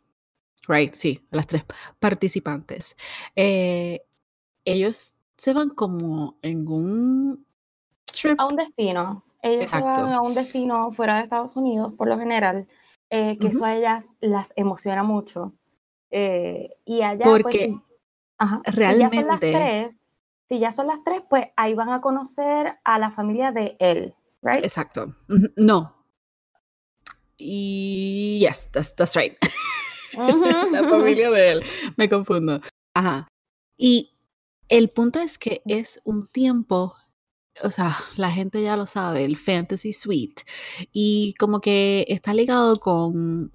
[0.68, 1.64] right, sí, a las tres
[1.98, 2.96] participantes,
[3.34, 4.02] eh,
[4.64, 7.46] ellos se van como en un
[8.04, 8.38] trip.
[8.38, 9.24] a un destino.
[9.40, 10.02] Ellos se Exacto.
[10.02, 12.66] van a un destino fuera de Estados Unidos, por lo general,
[13.08, 15.54] eh, que eso a ellas las emociona mucho.
[16.10, 17.80] Eh, y allá, pues, Porque si-
[18.38, 20.08] ajá, si ya son las realmente- tres,
[20.48, 24.14] si ya son las tres, pues ahí van a conocer a la familia de él,
[24.42, 24.64] right?
[24.64, 25.14] Exacto.
[25.56, 25.94] No.
[27.36, 29.36] Y yes, that's, that's right.
[30.14, 30.90] la Ujú.
[30.90, 31.62] familia de él.
[31.96, 32.60] Me confundo.
[32.94, 33.28] Ajá.
[33.76, 34.17] Y
[34.68, 36.94] el punto es que es un tiempo,
[37.62, 40.42] o sea, la gente ya lo sabe, el fantasy suite.
[40.92, 43.52] Y como que está ligado con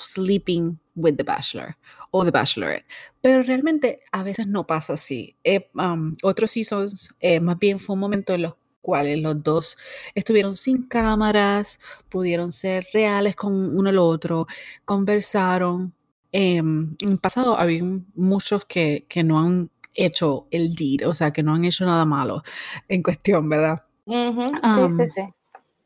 [0.00, 1.76] sleeping with the bachelor
[2.10, 2.86] o the bachelorette.
[3.20, 5.36] Pero realmente a veces no pasa así.
[5.44, 9.76] Eh, um, otros seasons, eh, más bien fue un momento en los cuales los dos
[10.14, 14.46] estuvieron sin cámaras, pudieron ser reales con uno al otro,
[14.84, 15.94] conversaron.
[16.32, 17.82] Em, en el pasado había
[18.14, 22.04] muchos que, que no han hecho el deed, o sea, que no han hecho nada
[22.04, 22.42] malo
[22.88, 23.82] en cuestión, ¿verdad?
[24.06, 25.22] Sí, Um, sí, sí.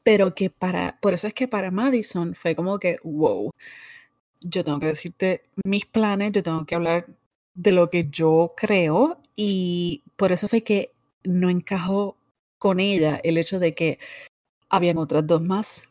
[0.02, 3.50] Pero que para, por eso es que para Madison fue como que, wow,
[4.40, 7.06] yo tengo que decirte mis planes, yo tengo que hablar
[7.54, 10.92] de lo que yo creo y por eso fue que
[11.24, 12.16] no encajó
[12.58, 13.98] con ella el hecho de que
[14.68, 15.88] habían otras dos más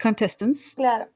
[0.00, 1.08] contestants Claro.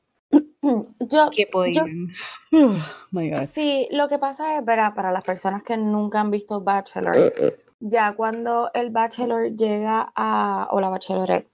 [0.63, 2.09] Yo, que podían.
[2.53, 2.77] Oh
[3.13, 3.45] my God.
[3.45, 7.33] sí, lo que pasa es, verá, para las personas que nunca han visto Bachelor,
[7.79, 11.49] ya cuando el Bachelor llega a, o la Bachelorette,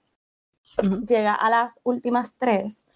[1.06, 2.88] llega a las últimas tres,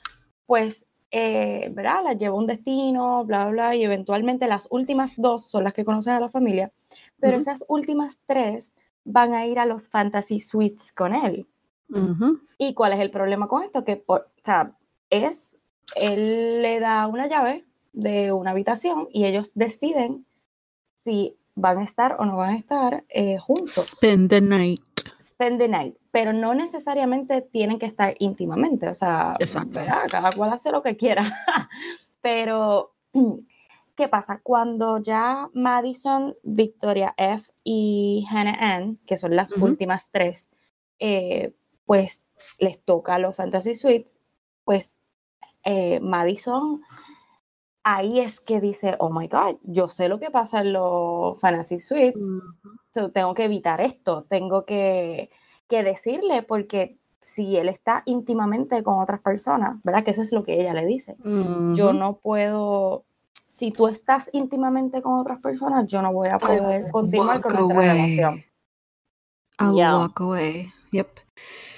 [0.47, 2.05] pues, eh, ¿verdad?
[2.05, 5.85] Las lleva un destino, bla, bla, bla, y eventualmente las últimas dos son las que
[5.85, 6.73] conocen a la familia,
[7.21, 8.73] pero esas últimas tres
[9.05, 11.47] van a ir a los fantasy suites con él.
[12.59, 13.85] ¿Y cuál es el problema con esto?
[13.85, 14.77] Que, por, o sea,
[15.11, 15.57] es,
[15.97, 20.27] él le da una llave de una habitación y ellos deciden
[20.97, 23.75] si van a estar o no van a estar eh, juntos.
[23.75, 24.81] Spend the night.
[25.19, 29.35] spend the night, pero no necesariamente tienen que estar íntimamente, o sea,
[30.11, 31.45] cada cual hace lo que quiera,
[32.21, 32.95] pero
[33.97, 34.41] ¿qué pasa?
[34.43, 37.53] Cuando ya Madison, Victoria F.
[37.65, 40.51] y Hannah Ann, que son las últimas tres,
[40.99, 42.25] eh, pues
[42.59, 44.19] les toca los Fantasy Suites,
[44.65, 44.97] pues
[45.65, 46.83] eh, Madison
[47.83, 51.79] ahí es que dice, oh my God, yo sé lo que pasa en los Fantasy
[51.79, 52.25] Suites,
[53.13, 55.31] tengo que evitar esto, tengo que,
[55.69, 60.05] que, decirle, porque si él está íntimamente con otras personas, ¿verdad?
[60.05, 61.17] Que eso es lo que ella le dice.
[61.75, 63.05] Yo no puedo,
[63.49, 67.95] si tú estás íntimamente con otras personas, yo no voy a poder continuar con nuestra
[67.95, 68.45] relación.
[69.59, 70.73] I'll walk away.
[70.93, 71.09] Yep.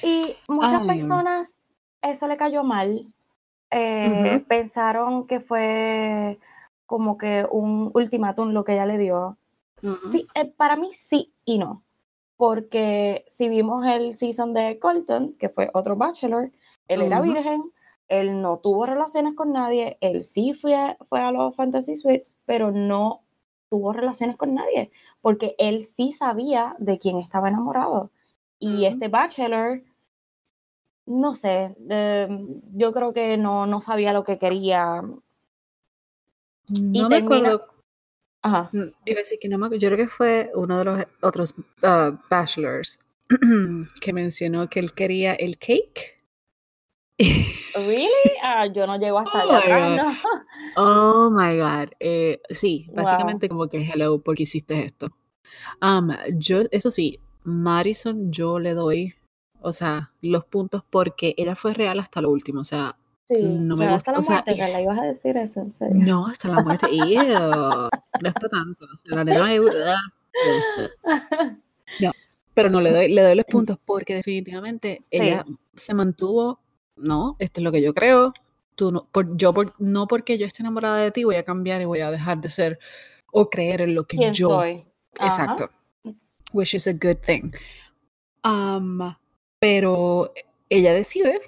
[0.02, 1.58] Y muchas personas
[2.00, 3.12] eso le cayó mal
[3.72, 6.38] eh, pensaron que fue
[6.86, 9.38] como que un ultimátum lo que ella le dio.
[9.78, 11.82] Sí, eh, para mí sí y no.
[12.36, 16.52] Porque si vimos el season de Colton, que fue otro bachelor,
[16.88, 17.72] él era virgen,
[18.08, 22.72] él no tuvo relaciones con nadie, él sí fue fue a los Fantasy Suites, pero
[22.72, 23.22] no
[23.70, 24.90] tuvo relaciones con nadie,
[25.22, 28.10] porque él sí sabía de quién estaba enamorado.
[28.58, 29.82] Y este bachelor
[31.06, 35.02] no sé, em, yo creo que no, no sabía lo que quería.
[36.80, 37.66] No me acuerdo.
[38.42, 38.70] Ajá.
[38.72, 41.54] Mm, iba a decir que no me Yo creo que fue uno de los otros
[41.82, 42.98] uh, bachelors
[44.00, 46.18] que mencionó que él quería el cake.
[47.18, 48.08] ¿Really?
[48.44, 50.02] Ah, yo no llego hasta oh allá.
[50.02, 50.12] ¿no?
[50.76, 51.92] Oh my God.
[52.00, 55.08] Eh, sí, básicamente como que hello, porque hiciste esto.
[55.80, 59.14] Um, yo, eso sí, Madison, yo le doy
[59.62, 62.94] o sea, los puntos porque ella fue real hasta lo último, o sea,
[63.30, 64.12] no me gusta.
[64.12, 65.96] Hasta la muerte, o sea, la ibas a decir eso, en serio.
[65.96, 69.46] No, hasta la muerte, y no es para tanto, o sea, la nena
[72.00, 72.10] No,
[72.54, 75.44] pero no le doy, le doy los puntos porque definitivamente ella
[75.74, 76.60] se mantuvo,
[76.96, 78.32] no, esto es lo que yo creo,
[78.74, 81.80] tú no, por, yo por, no porque yo esté enamorada de ti voy a cambiar
[81.80, 82.78] y voy a dejar de ser
[83.30, 84.84] o creer en lo que yo soy.
[85.14, 85.70] Exacto.
[86.52, 87.52] Which is a good thing.
[88.44, 89.14] Um,
[89.62, 90.32] pero
[90.68, 91.40] ella decide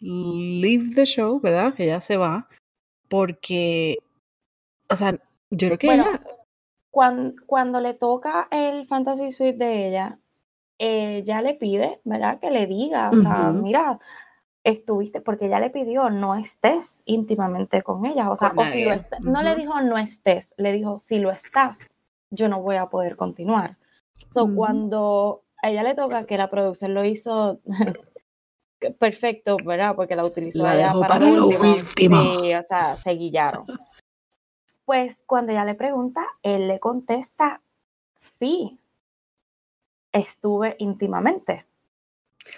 [0.00, 1.74] leave the show, ¿verdad?
[1.76, 2.46] Ella se va
[3.08, 3.96] porque,
[4.88, 5.18] o sea,
[5.50, 6.06] yo creo que ella...
[6.90, 10.20] Cuando, cuando le toca el fantasy suite de ella,
[10.78, 12.38] ella le pide, ¿verdad?
[12.38, 13.98] Que le diga, o sea, mira,
[14.62, 18.92] estuviste, porque ella le pidió no estés íntimamente con ella, o sea, o si lo
[19.22, 21.98] no le dijo no estés, le dijo si lo estás,
[22.30, 23.76] yo no voy a poder continuar.
[24.30, 27.60] So, cuando a ella le toca que la producción lo hizo
[28.98, 29.94] perfecto, ¿verdad?
[29.96, 32.40] Porque la utilizó para, lo último.
[32.40, 33.66] Sí, o sea, se guillaron.
[34.84, 37.60] Pues cuando ella le pregunta, él le contesta,
[38.14, 38.78] sí,
[40.12, 41.66] estuve íntimamente.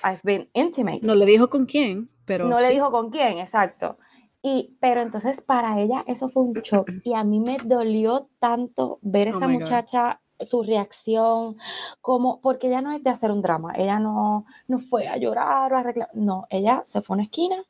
[0.04, 1.00] I've been intimate.
[1.02, 3.98] No le dijo con quién, pero No le dijo con quién, exacto.
[4.42, 8.98] Y, pero entonces para ella eso fue un shock y a mí me dolió tanto
[9.02, 11.56] ver a oh esa muchacha su reacción,
[12.00, 15.72] como, porque ella no es de hacer un drama, ella no, no fue a llorar
[15.72, 17.64] o a reclamar, no, ella se fue a una esquina,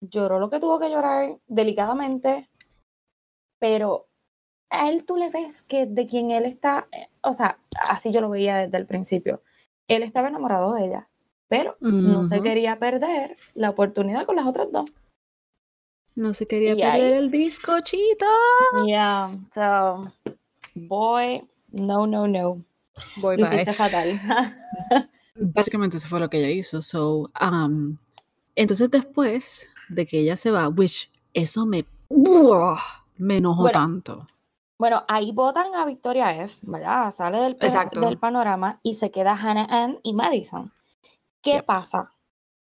[0.00, 2.48] lloró lo que tuvo que llorar delicadamente,
[3.58, 4.06] pero
[4.70, 7.58] a él tú le ves que de quien él está, eh, o sea,
[7.88, 9.42] así yo lo veía desde el principio,
[9.88, 11.08] él estaba enamorado de ella,
[11.48, 14.92] pero no se quería perder la oportunidad con las otras dos.
[16.16, 18.26] No se quería perder el bizcochito.
[18.86, 20.12] Yeah, so,
[20.74, 22.64] boy, no, no, no.
[23.16, 24.20] Voy, Lo fatal.
[25.34, 26.80] Básicamente eso fue lo que ella hizo.
[26.80, 27.98] So, um,
[28.54, 31.84] entonces después de que ella se va, which eso me,
[33.16, 34.26] me enojó tanto.
[34.78, 37.12] Bueno, ahí votan a Victoria F, ¿verdad?
[37.12, 40.72] Sale del, del panorama y se queda Hannah Ann y Madison.
[41.42, 42.12] ¿Qué pasa?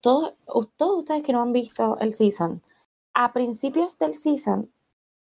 [0.02, 0.34] Todos,
[0.76, 2.62] todos ustedes que no han visto el season,
[3.14, 4.72] a principios del season,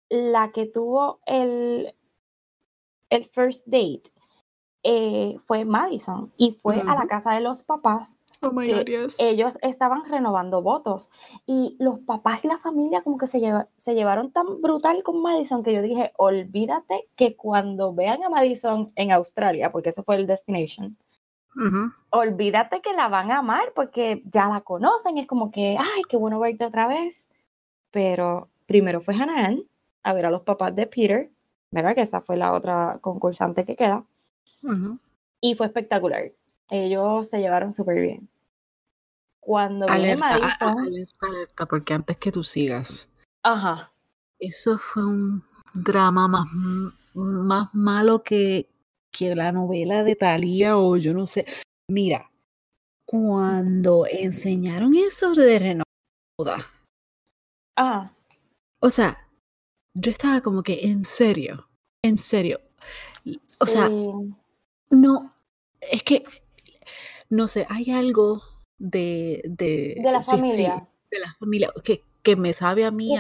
[0.09, 1.93] la que tuvo el,
[3.11, 4.03] el first date
[4.83, 8.17] eh, fue Madison y fue a la casa de los papás.
[8.41, 8.87] Oh my God,
[9.19, 11.11] Ellos estaban renovando votos
[11.45, 13.39] y los papás y la familia como que se,
[13.75, 18.91] se llevaron tan brutal con Madison que yo dije, olvídate que cuando vean a Madison
[18.95, 20.97] en Australia, porque ese fue el destination,
[22.09, 26.17] olvídate que la van a amar porque ya la conocen, es como que, ay, qué
[26.17, 27.29] bueno verte otra vez.
[27.91, 29.57] Pero primero fue Hannah
[30.01, 31.29] a ver a los papás de Peter
[31.71, 31.95] ¿verdad?
[31.95, 34.05] Que esa fue la otra concursante que queda.
[35.39, 36.31] Y fue espectacular.
[36.69, 38.29] Ellos se llevaron súper bien.
[39.39, 40.75] Cuando alerta, alerta,
[41.19, 43.09] alerta, porque antes que tú sigas.
[43.41, 43.91] Ajá.
[44.37, 45.43] Eso fue un
[45.73, 46.47] drama más,
[47.15, 48.69] más malo que,
[49.11, 51.45] que la novela de Thalía o yo no sé.
[51.87, 52.31] Mira,
[53.05, 56.65] cuando enseñaron eso de Renoda.
[57.75, 58.11] Ah.
[58.79, 59.27] O sea,
[59.93, 61.67] yo estaba como que, en serio,
[62.01, 62.59] en serio.
[63.59, 63.89] O sea,
[64.89, 65.35] no,
[65.79, 66.23] es que,
[67.29, 68.41] no sé, hay algo
[68.77, 69.41] de...
[69.45, 70.83] De, de la familia.
[71.11, 73.15] de la familia, que, que me sabe a mí.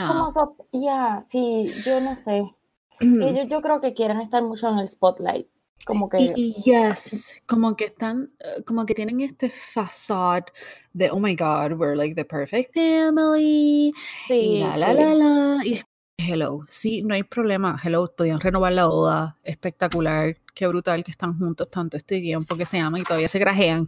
[0.71, 2.43] Ya, sí, yo no sé.
[2.99, 5.47] Ellos yo creo que quieren estar mucho en el spotlight.
[5.85, 6.33] Como que.
[6.35, 10.45] Y, yes, como que están, eh, como que tienen este facade
[10.93, 13.91] de, oh my god, we're like the perfect family.
[14.27, 14.33] Sí.
[14.33, 15.65] Y la, la, la, la.
[15.65, 15.85] Y es,
[16.21, 17.79] hello, sí, no hay problema.
[17.83, 19.37] Hello, podían renovar la boda.
[19.43, 20.37] Espectacular.
[20.53, 23.87] Qué brutal que están juntos tanto este tiempo que se aman y todavía se grajean.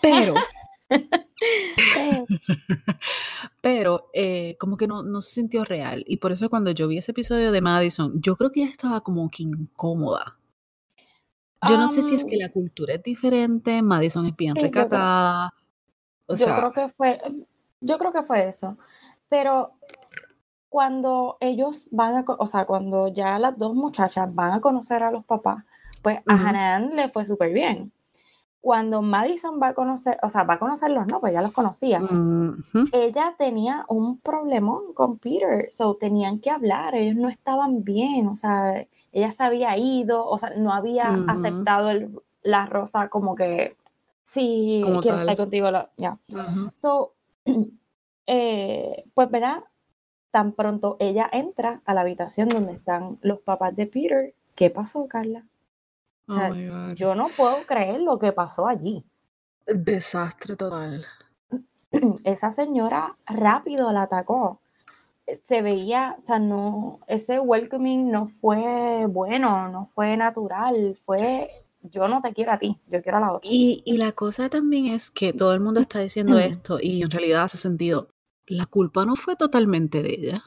[0.00, 0.34] Pero.
[3.60, 6.04] Pero eh, como que no, no se sintió real.
[6.06, 9.00] Y por eso cuando yo vi ese episodio de Madison, yo creo que ella estaba
[9.00, 10.38] como que incómoda.
[11.66, 15.54] Yo no sé si es que la cultura es diferente, Madison es bien recatada.
[16.28, 17.20] Yo, creo, yo creo que fue,
[17.80, 18.76] yo creo que fue eso.
[19.30, 19.72] Pero
[20.74, 25.12] cuando ellos van a, o sea, cuando ya las dos muchachas van a conocer a
[25.12, 25.62] los papás,
[26.02, 27.92] pues a Hanan le fue súper bien.
[28.60, 32.02] Cuando Madison va a conocer, o sea, va a conocerlos, no, pues ya los conocía.
[32.90, 38.34] Ella tenía un problemón con Peter, so tenían que hablar, ellos no estaban bien, o
[38.34, 41.92] sea, ella se había ido, o sea, no había aceptado
[42.42, 43.76] la rosa como que,
[44.24, 46.18] sí, quiero estar contigo, ya.
[46.74, 47.12] So,
[48.26, 49.62] eh, pues, ¿verdad?
[50.34, 55.06] Tan pronto ella entra a la habitación donde están los papás de Peter, ¿qué pasó,
[55.06, 55.44] Carla?
[56.26, 59.04] O sea, oh yo no puedo creer lo que pasó allí.
[59.64, 61.06] Desastre total.
[62.24, 64.58] Esa señora rápido la atacó
[65.46, 71.48] se veía, o sea, no, ese welcoming no fue bueno, no fue natural, fue
[71.80, 73.48] yo no te quiero a ti, yo quiero a la otra.
[73.48, 77.10] Y, y la cosa también es que todo el mundo está diciendo esto y en
[77.12, 78.08] realidad hace sentido.
[78.46, 80.44] La culpa no fue totalmente de ella.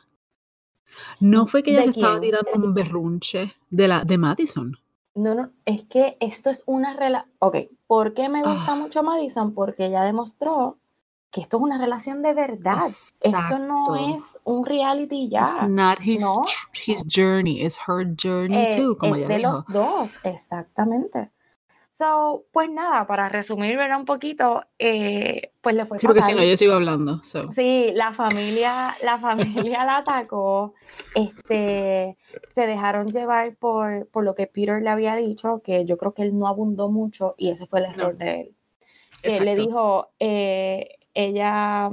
[1.20, 4.78] No fue que ella se estaba tirando un berrunche de, la, de Madison.
[5.16, 7.32] No, no, es que esto es una relación.
[7.40, 7.56] Ok,
[7.88, 8.76] ¿por qué me gusta ah.
[8.76, 9.54] mucho Madison?
[9.54, 10.78] Porque ella demostró
[11.32, 12.80] que esto es una relación de verdad.
[13.22, 15.42] Esto no es un reality ya.
[15.42, 16.24] It's not his,
[16.86, 21.32] his journey, it's her journey eh, too, como es de los dos, exactamente.
[21.98, 26.44] So, pues nada, para resumir un poquito, eh, pues le fue Sí, porque si no,
[26.44, 27.24] yo sigo hablando.
[27.24, 30.76] Sí, la familia, la familia la atacó,
[31.16, 32.16] este,
[32.54, 36.22] se dejaron llevar por, por lo que Peter le había dicho, que yo creo que
[36.22, 39.44] él no abundó mucho y ese fue el error de él.
[39.44, 41.90] Le dijo, eh, ella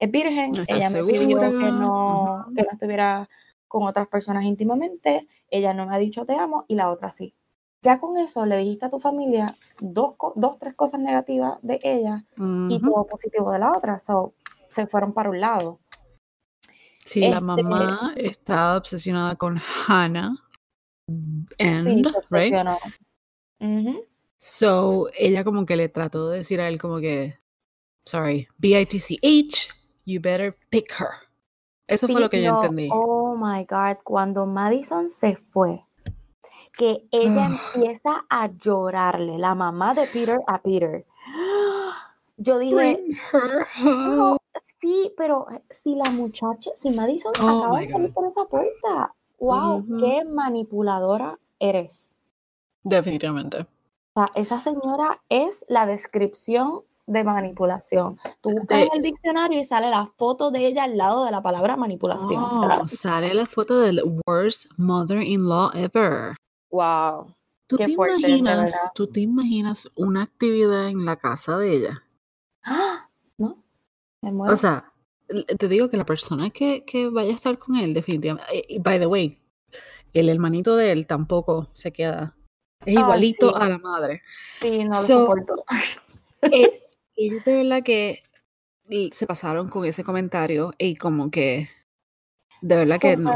[0.00, 3.28] es virgen, ella me pidió que no, que no estuviera
[3.68, 7.36] con otras personas íntimamente, ella no me ha dicho te amo y la otra sí.
[7.84, 12.24] Ya con eso le dijiste a tu familia dos, dos tres cosas negativas de ella
[12.36, 14.00] y todo positivo de la otra.
[14.00, 14.34] So,
[14.68, 15.80] se fueron para un lado.
[17.04, 20.34] Sí, la este mamá está obsesionada con Hannah.
[21.58, 22.54] And, sí, right?
[24.38, 27.38] So, ella como que le trató de decir a él como que
[28.06, 29.68] sorry, B-I-T-C-H,
[30.04, 31.28] you better pick her.
[31.86, 32.88] Eso fue lo que yo entendí.
[32.92, 35.84] Oh my God, cuando Madison se fue,
[36.76, 41.06] que ella empieza a llorarle, la mamá de Peter a Peter.
[42.36, 43.04] Yo dije,
[44.80, 49.84] sí, pero si la muchacha, si Madison oh acaba de salir por esa puerta, wow,
[50.00, 52.16] qué manipuladora eres.
[52.82, 53.66] Definitivamente.
[54.14, 58.18] O sea, esa señora es la descripción de manipulación.
[58.40, 61.42] Tú buscas en el diccionario y sale la foto de ella al lado de la
[61.42, 62.42] palabra manipulación.
[62.42, 66.34] Oh, sale la foto del worst mother-in-law ever.
[66.74, 67.32] Wow.
[67.68, 72.02] ¿Tú te, imaginas, ¿Tú te imaginas una actividad en la casa de ella?
[72.64, 73.08] ¡Ah!
[73.38, 73.62] ¿No?
[74.20, 74.52] Me muero.
[74.52, 74.92] O sea,
[75.56, 78.80] te digo que la persona que, que vaya a estar con él, definitivamente.
[78.80, 79.38] by the way,
[80.12, 82.34] el hermanito de él tampoco se queda.
[82.84, 84.22] Es igualito a la madre.
[84.60, 85.64] Sí, no lo soporto.
[86.42, 86.72] Eh,
[87.16, 88.24] y de verdad que
[89.12, 91.68] se pasaron con ese comentario y como que
[92.62, 93.32] de verdad que no.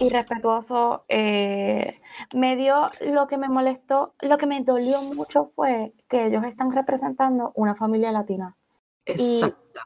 [0.00, 1.06] Irrespetuoso.
[1.08, 2.00] Eh,
[2.32, 6.72] me dio lo que me molestó, lo que me dolió mucho fue que ellos están
[6.72, 8.56] representando una familia latina.
[9.06, 9.80] Exacto.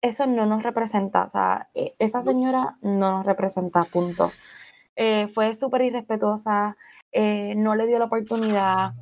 [0.00, 4.30] eso no nos representa, o sea, e, esa señora no nos representa, punto.
[4.94, 6.76] Eh, fue súper irrespetuosa,
[7.12, 8.94] eh, no le dio la oportunidad,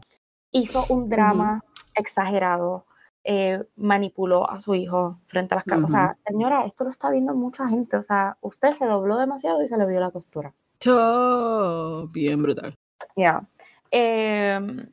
[0.50, 1.62] hizo un drama
[1.94, 2.86] exagerado.
[3.22, 5.90] Eh, manipuló a su hijo frente a las cámaras.
[5.90, 7.98] O sea, señora, esto lo está viendo mucha gente.
[7.98, 10.54] O sea, usted se dobló demasiado y se le vio la costura.
[10.86, 12.74] Oh, bien brutal.
[13.16, 13.46] Ya.
[13.90, 14.88] Em,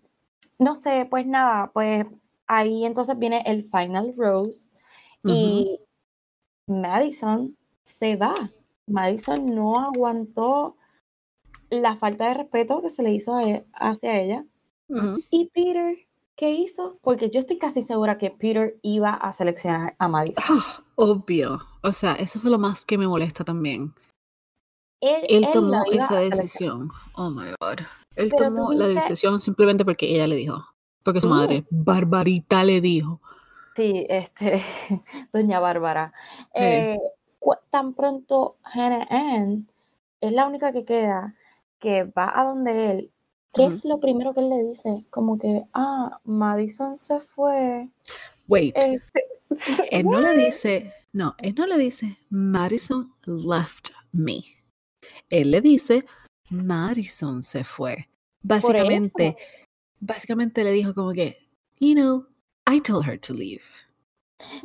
[0.59, 2.07] no sé, pues nada, pues
[2.47, 4.69] ahí entonces viene el Final Rose
[5.23, 5.79] y
[6.67, 8.33] Madison se va.
[8.87, 10.75] Madison no aguantó
[11.69, 14.45] la falta de respeto que se le hizo e, hacia ella.
[15.29, 15.97] Y Peter,
[16.35, 16.97] ¿qué hizo?
[17.01, 20.43] Porque yo estoy casi segura que Peter iba a seleccionar a Madison.
[20.47, 21.59] Ah, obvio.
[21.83, 23.93] O sea, eso fue lo más que me molesta también.
[25.01, 26.89] Él, tomó esa decisión.
[27.15, 27.85] Oh my god.
[28.15, 30.65] Él tomó la decisión simplemente porque ella le dijo.
[31.03, 33.21] Porque su madre, Barbarita, le dijo.
[33.75, 34.63] Sí, este,
[35.33, 36.13] doña Bárbara.
[36.53, 36.97] Eh,
[37.69, 39.69] tan pronto Hannah Ann
[40.19, 41.35] es la única que queda
[41.79, 43.11] que va a donde él.
[43.53, 45.05] ¿Qué es lo primero que él le dice?
[45.09, 47.89] Como que, ah, Madison se fue.
[48.47, 48.75] Wait.
[48.77, 49.25] Este,
[49.91, 54.56] él no le dice, no, él no le dice, Madison left me.
[55.29, 56.03] Él le dice,
[56.49, 58.07] Madison se fue.
[58.41, 59.35] Básicamente,
[59.99, 61.37] básicamente le dijo como que,
[61.79, 62.25] you know,
[62.69, 63.63] I told her to leave.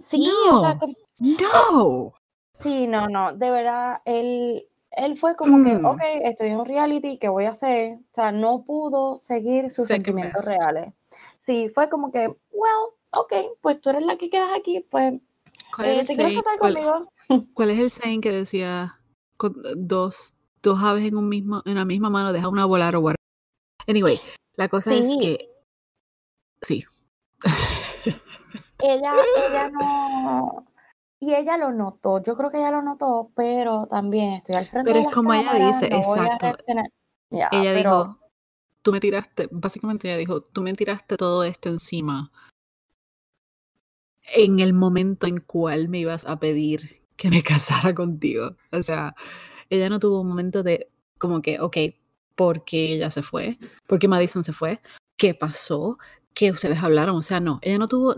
[0.01, 0.79] Sí, no,
[1.19, 2.15] no.
[2.55, 5.85] Sí, no, no, de verdad, él, él fue como que, mm.
[5.85, 7.95] ok, estoy en un reality, ¿qué voy a hacer?
[7.95, 10.93] O sea, no pudo seguir sus sentimientos reales.
[11.39, 15.15] Sí, fue como que, well, ok, pues tú eres la que quedas aquí, pues,
[15.75, 17.13] ¿Cuál, eh, ¿te quieres casar conmigo?
[17.55, 18.99] ¿Cuál es el saying que decía
[19.77, 23.17] dos, dos aves en un mismo, en la misma mano, deja una volar o whatever?
[23.87, 24.21] Anyway,
[24.55, 25.51] la cosa es que,
[26.61, 26.85] sí.
[28.79, 29.15] ella,
[29.49, 30.67] ella no
[31.23, 34.91] y ella lo notó, yo creo que ella lo notó, pero también estoy al frente
[34.91, 36.57] Pero es como ella dice, exacto.
[37.31, 38.19] ella dijo,
[38.83, 42.33] tú me tiraste, básicamente ella dijo, tú me tiraste todo esto encima
[44.35, 48.57] en el momento en cual me ibas a pedir que me casara contigo.
[48.73, 49.15] O sea,
[49.73, 51.77] ella no tuvo un momento de como que, ok,
[52.35, 53.59] ¿por qué ella se fue?
[53.87, 54.81] ¿Por qué Madison se fue?
[55.17, 55.99] ¿Qué pasó?
[56.35, 57.17] ¿Qué ustedes hablaron?
[57.17, 58.15] O sea, no, ella no tuvo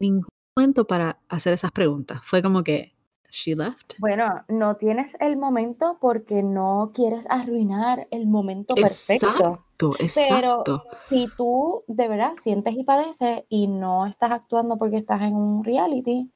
[0.00, 2.20] ningún momento para hacer esas preguntas.
[2.24, 2.94] Fue como que,
[3.30, 3.94] she left.
[3.98, 9.26] Bueno, no tienes el momento porque no quieres arruinar el momento perfecto.
[9.26, 10.62] Exacto, exacto.
[10.64, 15.34] Pero si tú de verdad sientes y padeces y no estás actuando porque estás en
[15.34, 16.30] un reality,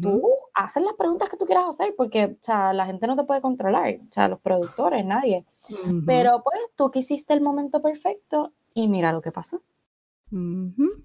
[0.00, 0.22] tú
[0.54, 3.40] haces las preguntas que tú quieras hacer porque o sea, la gente no te puede
[3.40, 5.44] controlar, o sea, los productores, nadie.
[6.06, 9.62] Pero pues tú quisiste el momento perfecto y mira lo que pasó.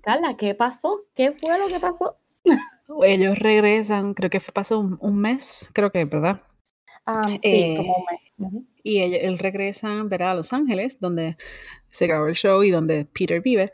[0.01, 1.01] Carla, ¿qué pasó?
[1.13, 2.17] ¿Qué fue lo que pasó?
[3.03, 6.41] Ellos regresan, creo que fue pasó un, mes, creo que, ¿verdad?
[7.05, 8.63] Ah, sí, eh, como un mes.
[8.83, 10.31] Y ellos, él regresa, ¿verdad?
[10.31, 11.35] A Los Ángeles, donde
[11.89, 13.73] se grabó el show y donde Peter vive.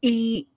[0.00, 0.48] Y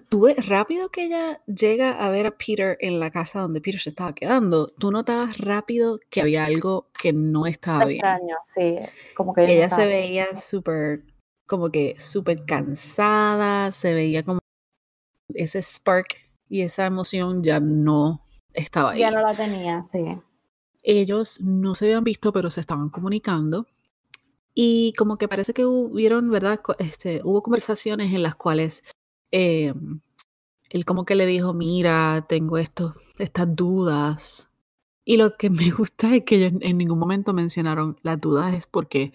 [0.00, 3.88] tú rápido que ella llega a ver a Peter en la casa donde Peter se
[3.88, 8.04] estaba quedando, tú notabas rápido que había algo que no estaba bien.
[8.04, 8.78] Extraño, sí,
[9.14, 11.04] como que ella se veía súper,
[11.46, 14.38] como que súper cansada, se veía como
[15.34, 16.16] ese spark
[16.48, 18.20] y esa emoción ya no
[18.52, 19.00] estaba ahí.
[19.00, 20.18] Ya no la tenía, sí.
[20.82, 23.66] Ellos no se habían visto, pero se estaban comunicando.
[24.54, 26.60] Y como que parece que hubieron, ¿verdad?
[26.78, 28.82] Este, hubo conversaciones en las cuales
[29.36, 29.74] eh,
[30.70, 34.50] él como que le dijo, mira, tengo estos, estas dudas.
[35.04, 38.66] Y lo que me gusta es que ellos en ningún momento mencionaron las dudas es
[38.66, 39.12] porque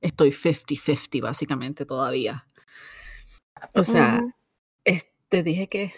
[0.00, 2.46] estoy 50-50 básicamente todavía.
[3.74, 4.22] O sea,
[5.28, 5.92] te dije que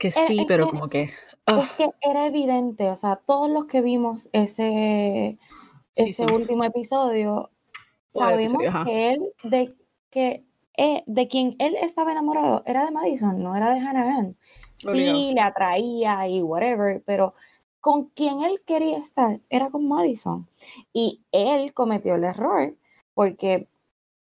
[0.00, 1.10] que e, sí, pero como que...
[1.46, 5.38] Es que era evidente, o sea, todos los que vimos ese,
[5.94, 7.50] ese último episodio,
[8.14, 9.74] sabemos que él, de,
[10.10, 10.44] que,
[10.82, 14.36] eh, de quien él estaba enamorado, era de Madison, no era de Hannah Ann.
[14.76, 17.34] Sí, le atraía y whatever, pero
[17.82, 20.48] con quien él quería estar era con Madison.
[20.94, 22.74] Y él cometió el error
[23.12, 23.68] porque,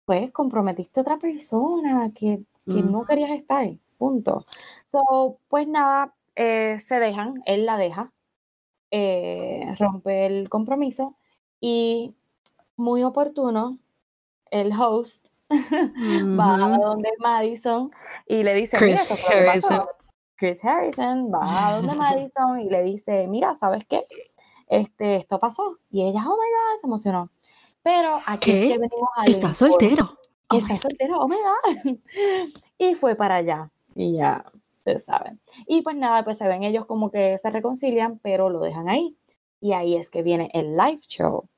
[0.04, 3.66] pues, comprometiste a otra persona que, que no querías estar.
[3.98, 4.46] Punto.
[4.86, 8.12] So, pues nada, eh, se dejan, él la deja,
[8.92, 11.16] eh, rompe el compromiso
[11.62, 12.14] y
[12.76, 13.78] muy oportuno,
[14.52, 15.29] el host
[16.40, 17.92] va a donde Madison
[18.28, 19.86] y le dice, Chris Harrison.
[20.36, 24.06] Chris Harrison va a donde Madison y le dice, mira, ¿sabes qué?
[24.68, 25.78] Este, esto pasó.
[25.90, 27.30] Y ella, oh my God, se emocionó.
[27.82, 28.78] Pero aquí ¿Qué?
[28.78, 30.18] venimos a Está soltero.
[30.50, 31.98] Oh está soltero, oh my God.
[32.78, 34.46] y fue para allá y ya
[34.78, 35.40] ustedes saben.
[35.68, 39.16] Y pues nada, pues se ven ellos como que se reconcilian, pero lo dejan ahí.
[39.62, 41.50] Y ahí es que viene el live show.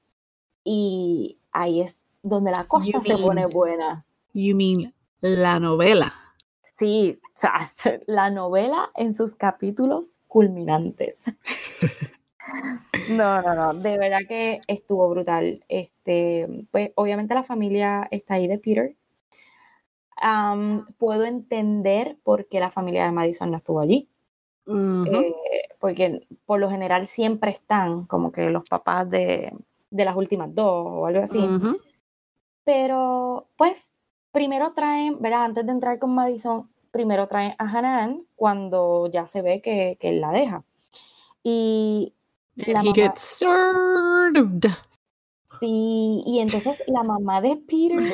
[0.63, 4.05] Y ahí es donde la cosa se pone buena.
[4.33, 6.13] You mean la novela.
[6.63, 7.19] Sí,
[8.07, 11.17] la novela en sus capítulos culminantes.
[13.09, 15.63] No, no, no, de verdad que estuvo brutal.
[15.69, 18.95] Este, pues obviamente la familia está ahí de Peter,
[20.97, 24.09] puedo entender por qué la familia de Madison no estuvo allí.
[24.67, 25.33] eh,
[25.79, 29.53] porque por lo general siempre están como que los papás de,
[29.89, 31.39] las últimas dos o algo así.
[32.63, 33.93] Pero pues
[34.31, 35.45] primero traen, ¿verdad?
[35.45, 40.09] Antes de entrar con Madison, primero traen a Hanan cuando ya se ve que, que
[40.09, 40.63] él la deja.
[41.43, 42.13] Y
[42.55, 44.69] la he gets served.
[45.59, 48.13] Sí, y entonces la mamá de Peter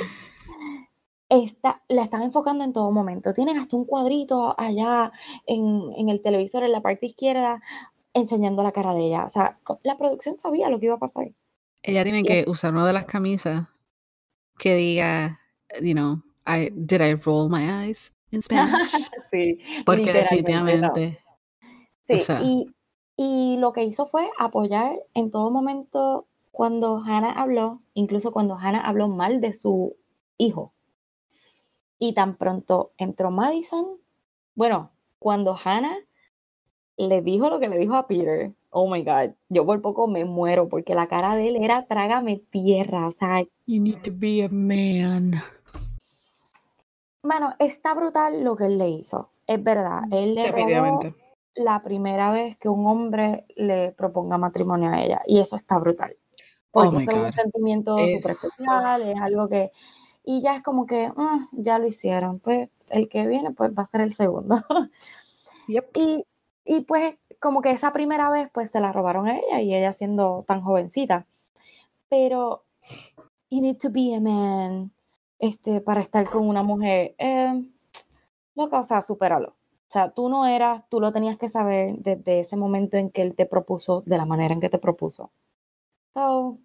[1.29, 3.33] está, la están enfocando en todo momento.
[3.33, 5.11] Tienen hasta un cuadrito allá
[5.45, 7.61] en, en, el televisor, en la parte izquierda,
[8.13, 9.25] enseñando la cara de ella.
[9.25, 11.31] O sea, la producción sabía lo que iba a pasar.
[11.83, 13.67] Ella tiene que usar una de las camisas
[14.57, 15.39] que diga,
[15.81, 18.91] you know, I, did I roll my eyes in Spanish?
[19.31, 19.59] sí.
[19.85, 21.19] Porque definitivamente.
[22.07, 22.73] Sí, y,
[23.17, 28.81] y lo que hizo fue apoyar en todo momento cuando Hannah habló, incluso cuando Hannah
[28.81, 29.95] habló mal de su
[30.37, 30.73] hijo.
[31.99, 33.99] Y tan pronto entró Madison,
[34.55, 35.97] bueno, cuando Hannah
[36.97, 40.25] le dijo lo que le dijo a Peter, oh my God, yo por poco me
[40.25, 43.43] muero porque la cara de él era trágame tierra, o sea.
[43.65, 45.35] You need to be a man.
[47.21, 50.01] Bueno, está brutal lo que él le hizo, es verdad.
[50.11, 50.99] Él le robó
[51.55, 56.15] la primera vez que un hombre le proponga matrimonio a ella y eso está brutal.
[56.71, 59.71] Porque oh es un sentimiento súper especial, es algo que
[60.23, 63.83] y ya es como que ah, ya lo hicieron, pues el que viene pues va
[63.83, 64.63] a ser el segundo.
[65.67, 66.23] y,
[66.67, 69.93] y, pues como que esa primera vez pues se la robaron a ella y ella
[69.93, 71.25] siendo tan jovencita.
[72.09, 72.63] Pero
[73.49, 74.91] you need to be a man
[75.39, 77.15] este, para estar con una mujer.
[77.17, 77.63] Eh,
[78.55, 79.49] loca, o sea, supéralo.
[79.49, 83.21] O sea, tú no eras, tú lo tenías que saber desde ese momento en que
[83.21, 85.31] él te propuso, de la manera en que te propuso.
[86.13, 86.57] So,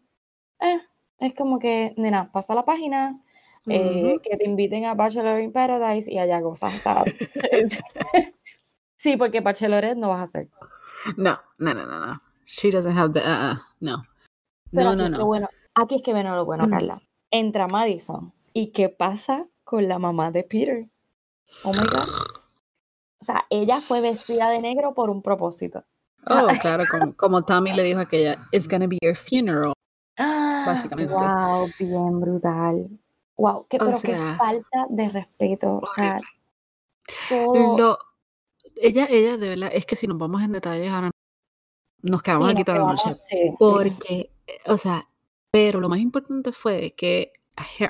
[0.61, 0.80] eh,
[1.18, 3.20] es como que, nena, pasa la página,
[3.68, 7.14] eh, que te inviten a Bachelor in Paradise y allá gozas, ¿sabes?
[9.03, 10.48] sí, porque Bachelorette no vas a hacer.
[11.16, 12.20] No, no, no, no, no.
[12.46, 14.05] She doesn't have the, uh, uh no.
[14.70, 15.26] no, no, no.
[15.26, 16.70] Bueno, aquí es que viene lo bueno, mm.
[16.70, 17.03] Carla.
[17.30, 18.32] Entra Madison.
[18.53, 20.86] ¿Y qué pasa con la mamá de Peter?
[21.64, 22.09] Oh my God.
[23.20, 25.84] O sea, ella fue vestida de negro por un propósito.
[26.26, 29.72] Oh, claro, como, como Tommy le dijo a aquella, it's gonna be your funeral.
[30.16, 31.12] Básicamente.
[31.12, 32.88] Wow, bien brutal.
[33.36, 35.80] Wow, qué, pero qué falta de respeto.
[35.82, 36.20] O sea,
[38.83, 41.11] ella, ella, de verdad, es que si nos vamos en detalles ahora
[42.03, 43.16] nos quedamos aquí toda la noche.
[43.59, 44.30] porque,
[44.66, 45.09] o sea,
[45.51, 47.33] pero lo más importante fue que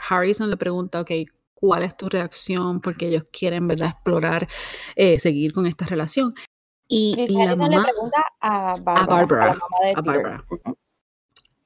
[0.08, 1.10] Harrison le pregunta, ok,
[1.54, 2.80] ¿cuál es tu reacción?
[2.80, 4.48] Porque ellos quieren, ¿verdad?, explorar,
[4.96, 6.34] eh, seguir con esta relación.
[6.88, 9.58] Y, la mamá, le pregunta a Barbara,
[9.96, 10.44] a Barbara.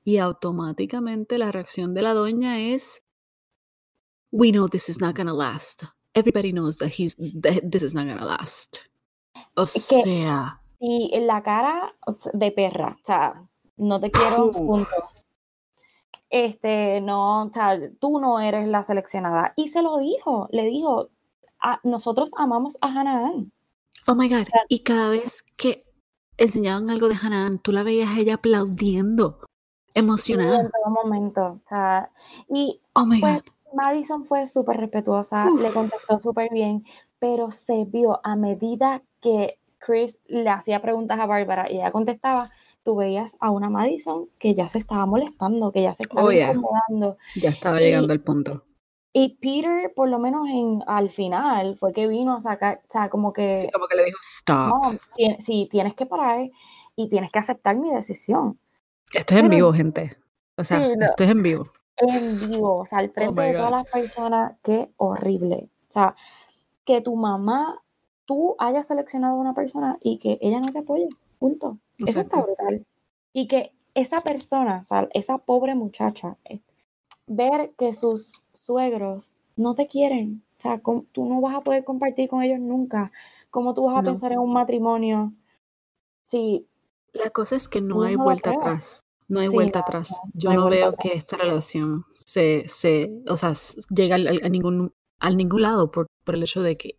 [0.05, 3.03] Y automáticamente la reacción de la doña es,
[4.31, 5.85] we know this is not gonna last.
[6.15, 8.86] Everybody knows that he's this is not gonna last.
[9.55, 10.61] O sea.
[10.79, 11.95] Y en la cara
[12.33, 13.43] de perra, o sea,
[13.77, 14.91] no te quiero, punto.
[16.29, 19.55] Este, no, o sea, tú no eres la seleccionada.
[19.57, 21.09] Y se lo dijo, le dijo,
[21.83, 23.33] nosotros amamos a Hannah
[24.09, 24.47] Oh my God.
[24.69, 25.85] y cada vez que
[26.37, 29.41] enseñaban algo de Hannah tú la veías a ella aplaudiendo,
[29.95, 30.61] emocionada.
[30.61, 31.61] en todo momento.
[31.65, 32.11] O sea,
[32.49, 33.43] y oh my God
[33.77, 36.85] Madison fue súper respetuosa, le contestó súper bien,
[37.19, 42.51] pero se vio a medida que Chris le hacía preguntas a Bárbara y ella contestaba,
[42.83, 46.33] tú veías a una Madison que ya se estaba molestando, que ya se estaba oh,
[46.33, 47.17] incomodando.
[47.35, 48.65] Ya estaba llegando al punto.
[49.13, 53.09] Y Peter, por lo menos en, al final, fue que vino a sacar, o sea,
[53.09, 53.63] como que...
[53.63, 54.69] Sí, como que le dijo, stop.
[54.69, 54.99] No,
[55.41, 56.51] sí, tienes que parar
[56.95, 58.59] y tienes que aceptar mi decisión.
[59.13, 60.19] Esto es en vivo, gente.
[60.57, 61.65] O sea, esto es en vivo
[61.97, 65.71] en vivo, o sea, al oh frente de todas las personas, qué horrible.
[65.89, 66.15] O sea,
[66.85, 67.83] que tu mamá,
[68.27, 71.09] tú hayas seleccionado a una persona y que ella no te apoye,
[71.39, 71.79] punto.
[72.05, 72.85] Eso está brutal.
[73.33, 76.61] Y que esa persona, o sea, esa pobre muchacha, eh,
[77.27, 80.81] ver que sus suegros no te quieren, o sea,
[81.13, 83.11] tú no vas a poder compartir con ellos nunca.
[83.51, 85.33] ¿Cómo tú vas a pensar en un matrimonio?
[86.25, 86.67] Sí.
[87.13, 89.03] La cosa es que no hay vuelta atrás.
[89.29, 90.15] No hay vuelta atrás.
[90.35, 93.55] Yo no, veo que esta relación se, se o sea,
[93.91, 96.99] llegue a, ningún, a ningún lado por, por el hecho de que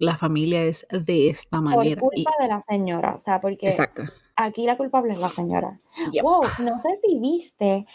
[0.00, 2.00] la familia es de esta manera.
[2.00, 4.02] Por culpa de la señora, o sea, porque Exacto.
[4.36, 5.78] aquí la culpable es la señora.
[6.22, 7.86] Wow, no sé si viste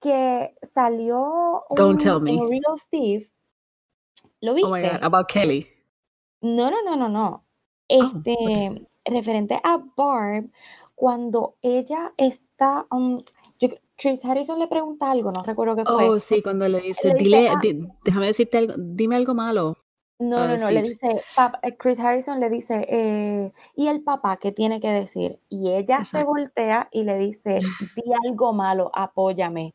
[0.00, 2.32] que salió un, Don't tell me.
[2.32, 3.30] Real Steve.
[4.40, 4.68] ¿Lo viste?
[4.68, 5.66] Oh my God, about Kelly.
[6.40, 7.44] No, no, no, no, no.
[7.88, 10.50] Oh, este, referente a Barb,
[10.94, 13.22] cuando ella está, um,
[13.96, 16.08] Chris Harrison le pregunta algo, no recuerdo qué fue.
[16.08, 17.50] Oh, sí, cuando le dice, dile,
[18.04, 19.76] déjame decirte algo, dime algo malo.
[20.22, 24.36] No, no, no, le dice, pap- eh, Chris Harrison le dice, eh, ¿y el papá
[24.36, 25.40] qué tiene que decir?
[25.48, 27.60] Y ella se voltea y le dice,
[27.96, 29.74] di algo malo, apóyame,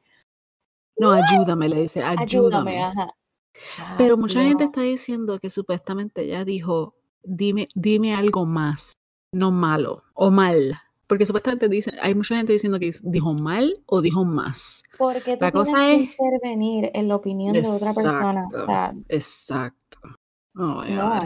[0.98, 2.84] No, ayúdame, le dice, ayúdame, ayúdame.
[2.84, 3.96] ajá.
[3.98, 8.94] Pero mucha gente está diciendo que supuestamente ella dijo, dime, dime algo más,
[9.34, 10.76] no malo o mal.
[11.08, 14.84] Porque supuestamente dicen, hay mucha gente diciendo que dijo mal o dijo más.
[14.98, 18.44] ¿Por qué tú La tienes cosa que intervenir en la opinión de otra persona?
[18.46, 18.66] O Exacto.
[18.66, 19.87] sea, Exacto.
[20.60, 21.22] Oh no,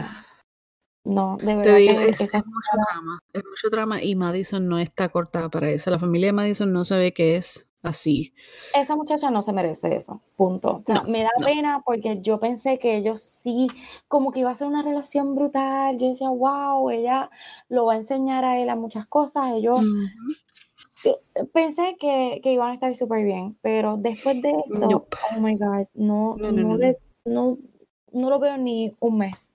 [1.04, 4.68] no, de Te verdad digo, que es, es mucho drama, es mucho drama y Madison
[4.68, 5.90] no está cortada para eso.
[5.90, 8.32] La familia de Madison no sabe que es así.
[8.74, 10.76] esa muchacha no se merece eso, punto.
[10.76, 11.46] O sea, No, me da no.
[11.46, 13.66] pena porque yo pensé que ellos sí,
[14.06, 15.98] como que iba a ser una relación brutal.
[15.98, 17.28] Yo decía, wow, ella
[17.68, 19.52] lo va a enseñar a él a muchas cosas.
[19.54, 19.80] Ellos
[21.04, 21.16] eh,
[21.52, 25.16] pensé que, que iban a estar súper bien, pero después de esto, Nope.
[25.36, 27.58] oh my God, no, No, no, no, no, no,
[28.12, 29.54] no lo veo ni un mes.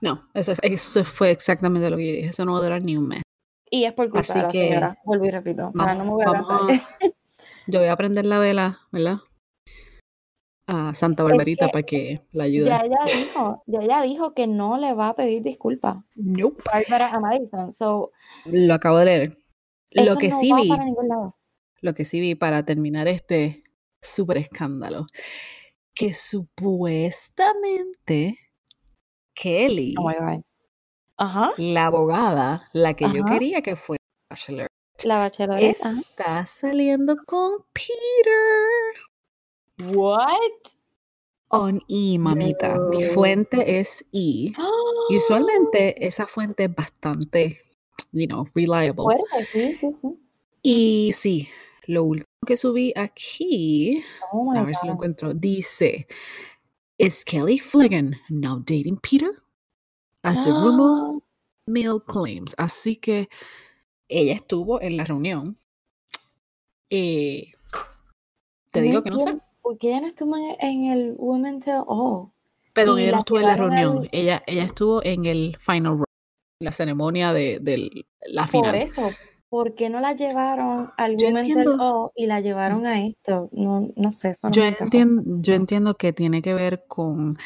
[0.00, 2.28] No, eso, es- eso fue exactamente lo que yo dije.
[2.28, 3.22] Eso no va a durar ni un mes.
[3.70, 5.70] Y es por culpa Así de la que señora, vuelvo y repito.
[5.74, 6.26] Vamos, no me voy a
[7.66, 9.18] yo voy a prender la vela, ¿verdad?
[10.66, 12.66] A Santa Barbarita que para que la ayude.
[12.66, 15.96] Ya ella dijo, ya ella dijo que no le va a pedir disculpas.
[16.14, 16.62] Nope.
[16.64, 17.72] Bárbara a Madison.
[17.72, 18.12] So,
[18.46, 19.38] Lo acabo de leer.
[19.90, 20.84] Lo que no sí vi, para
[21.80, 23.64] lo que sí vi para terminar este
[24.00, 25.06] súper escándalo,
[25.94, 28.38] que supuestamente
[29.34, 30.42] Kelly, Oh my God.
[31.18, 31.50] Ajá.
[31.56, 34.66] la abogada, la que yo quería que fuera Bachelor,
[35.04, 35.76] La bachelorette.
[35.82, 36.00] ajá.
[36.00, 39.94] está saliendo con Peter.
[39.94, 40.28] What?
[41.48, 42.76] On E, mamita.
[42.90, 44.52] Mi fuente es E.
[45.10, 47.60] Y usualmente esa fuente es bastante,
[48.12, 49.04] you know, reliable.
[49.04, 50.08] Fuerte, sí, sí, sí.
[50.62, 51.48] Y sí,
[51.86, 56.06] lo último que subí aquí, Oh a ver si lo encuentro, dice,
[56.98, 59.30] ¿Is Kelly Flanagan now dating Peter?
[60.22, 61.20] As the rumor
[61.66, 62.54] mill claims.
[62.58, 63.28] Así que
[64.08, 65.58] ella estuvo en la reunión.
[66.90, 67.52] Eh,
[68.70, 69.38] te digo que no sé.
[69.62, 72.30] ¿Por qué ella no estuvo en, el Women Tell All?
[72.72, 73.98] Pero y ella no estuvo en la reunión.
[73.98, 76.04] al- Ella, ella estuvo en el final round,
[76.60, 78.74] la ceremonia de, de la Por final.
[78.76, 79.10] eso,
[79.52, 82.12] ¿por qué no la llevaron al Yo Women Tell entiendo.
[82.16, 83.50] Y la llevaron a esto?
[83.52, 87.36] No, no sé, eso no Yo entiendo, yo entiendo que tiene que ver con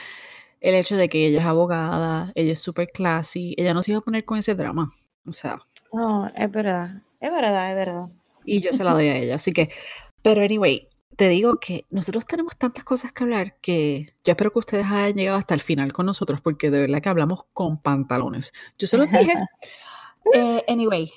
[0.60, 3.98] el hecho de que ella es abogada, ella es super classy, ella no se iba
[3.98, 4.88] a poner con ese drama.
[5.26, 5.58] O sea,
[5.92, 8.06] No, es verdad, es verdad, es verdad.
[8.44, 9.34] y yo se la doy a ella.
[9.34, 9.70] Así que,
[10.22, 14.60] pero anyway, te digo que nosotros tenemos tantas cosas que hablar que yo espero que
[14.60, 18.52] ustedes hayan llegado hasta el final con nosotros porque de verdad que hablamos con pantalones.
[18.78, 19.34] Yo se los dije.
[20.34, 21.08] Eh, anyway,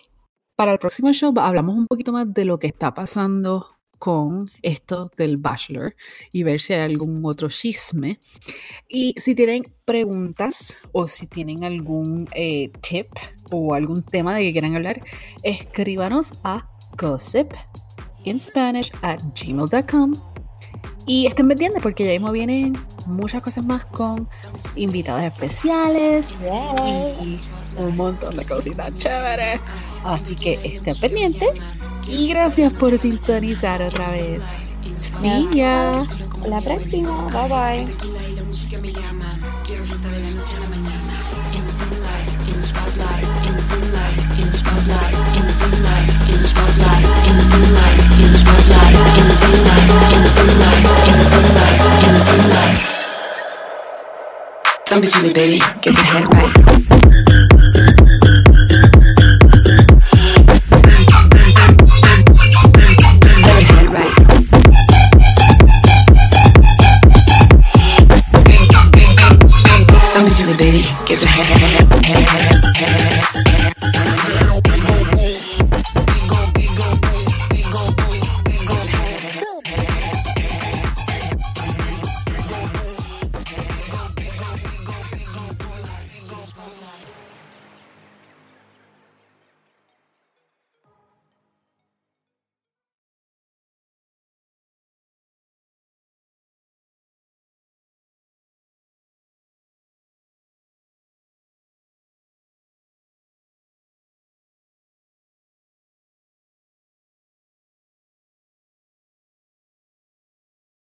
[0.59, 5.09] para el próximo show hablamos un poquito más de lo que está pasando con esto
[5.15, 5.95] del Bachelor
[6.33, 8.19] y ver si hay algún otro chisme.
[8.89, 13.07] Y si tienen preguntas o si tienen algún eh, tip
[13.51, 14.99] o algún tema de que quieran hablar,
[15.43, 17.53] escríbanos a gossip
[18.25, 20.38] in Spanish at gmail.com.
[21.09, 24.29] Y estén pendientes porque ya mismo vienen muchas cosas más con
[24.75, 26.37] invitados especiales
[26.85, 27.39] y
[27.81, 29.59] un montón de cositas chéveres.
[30.03, 31.49] Así que estén pendientes
[32.07, 34.43] y gracias por sintonizar otra vez.
[34.99, 36.05] See ya.
[36.45, 37.87] La próxima, bye
[43.49, 44.28] bye.
[54.89, 55.59] Don't be silly, baby.
[55.81, 56.53] Get your head right.
[63.35, 64.13] Get your head right.
[70.13, 70.81] Don't be silly, baby.
[71.05, 71.88] Get your head, head, head, head, head, head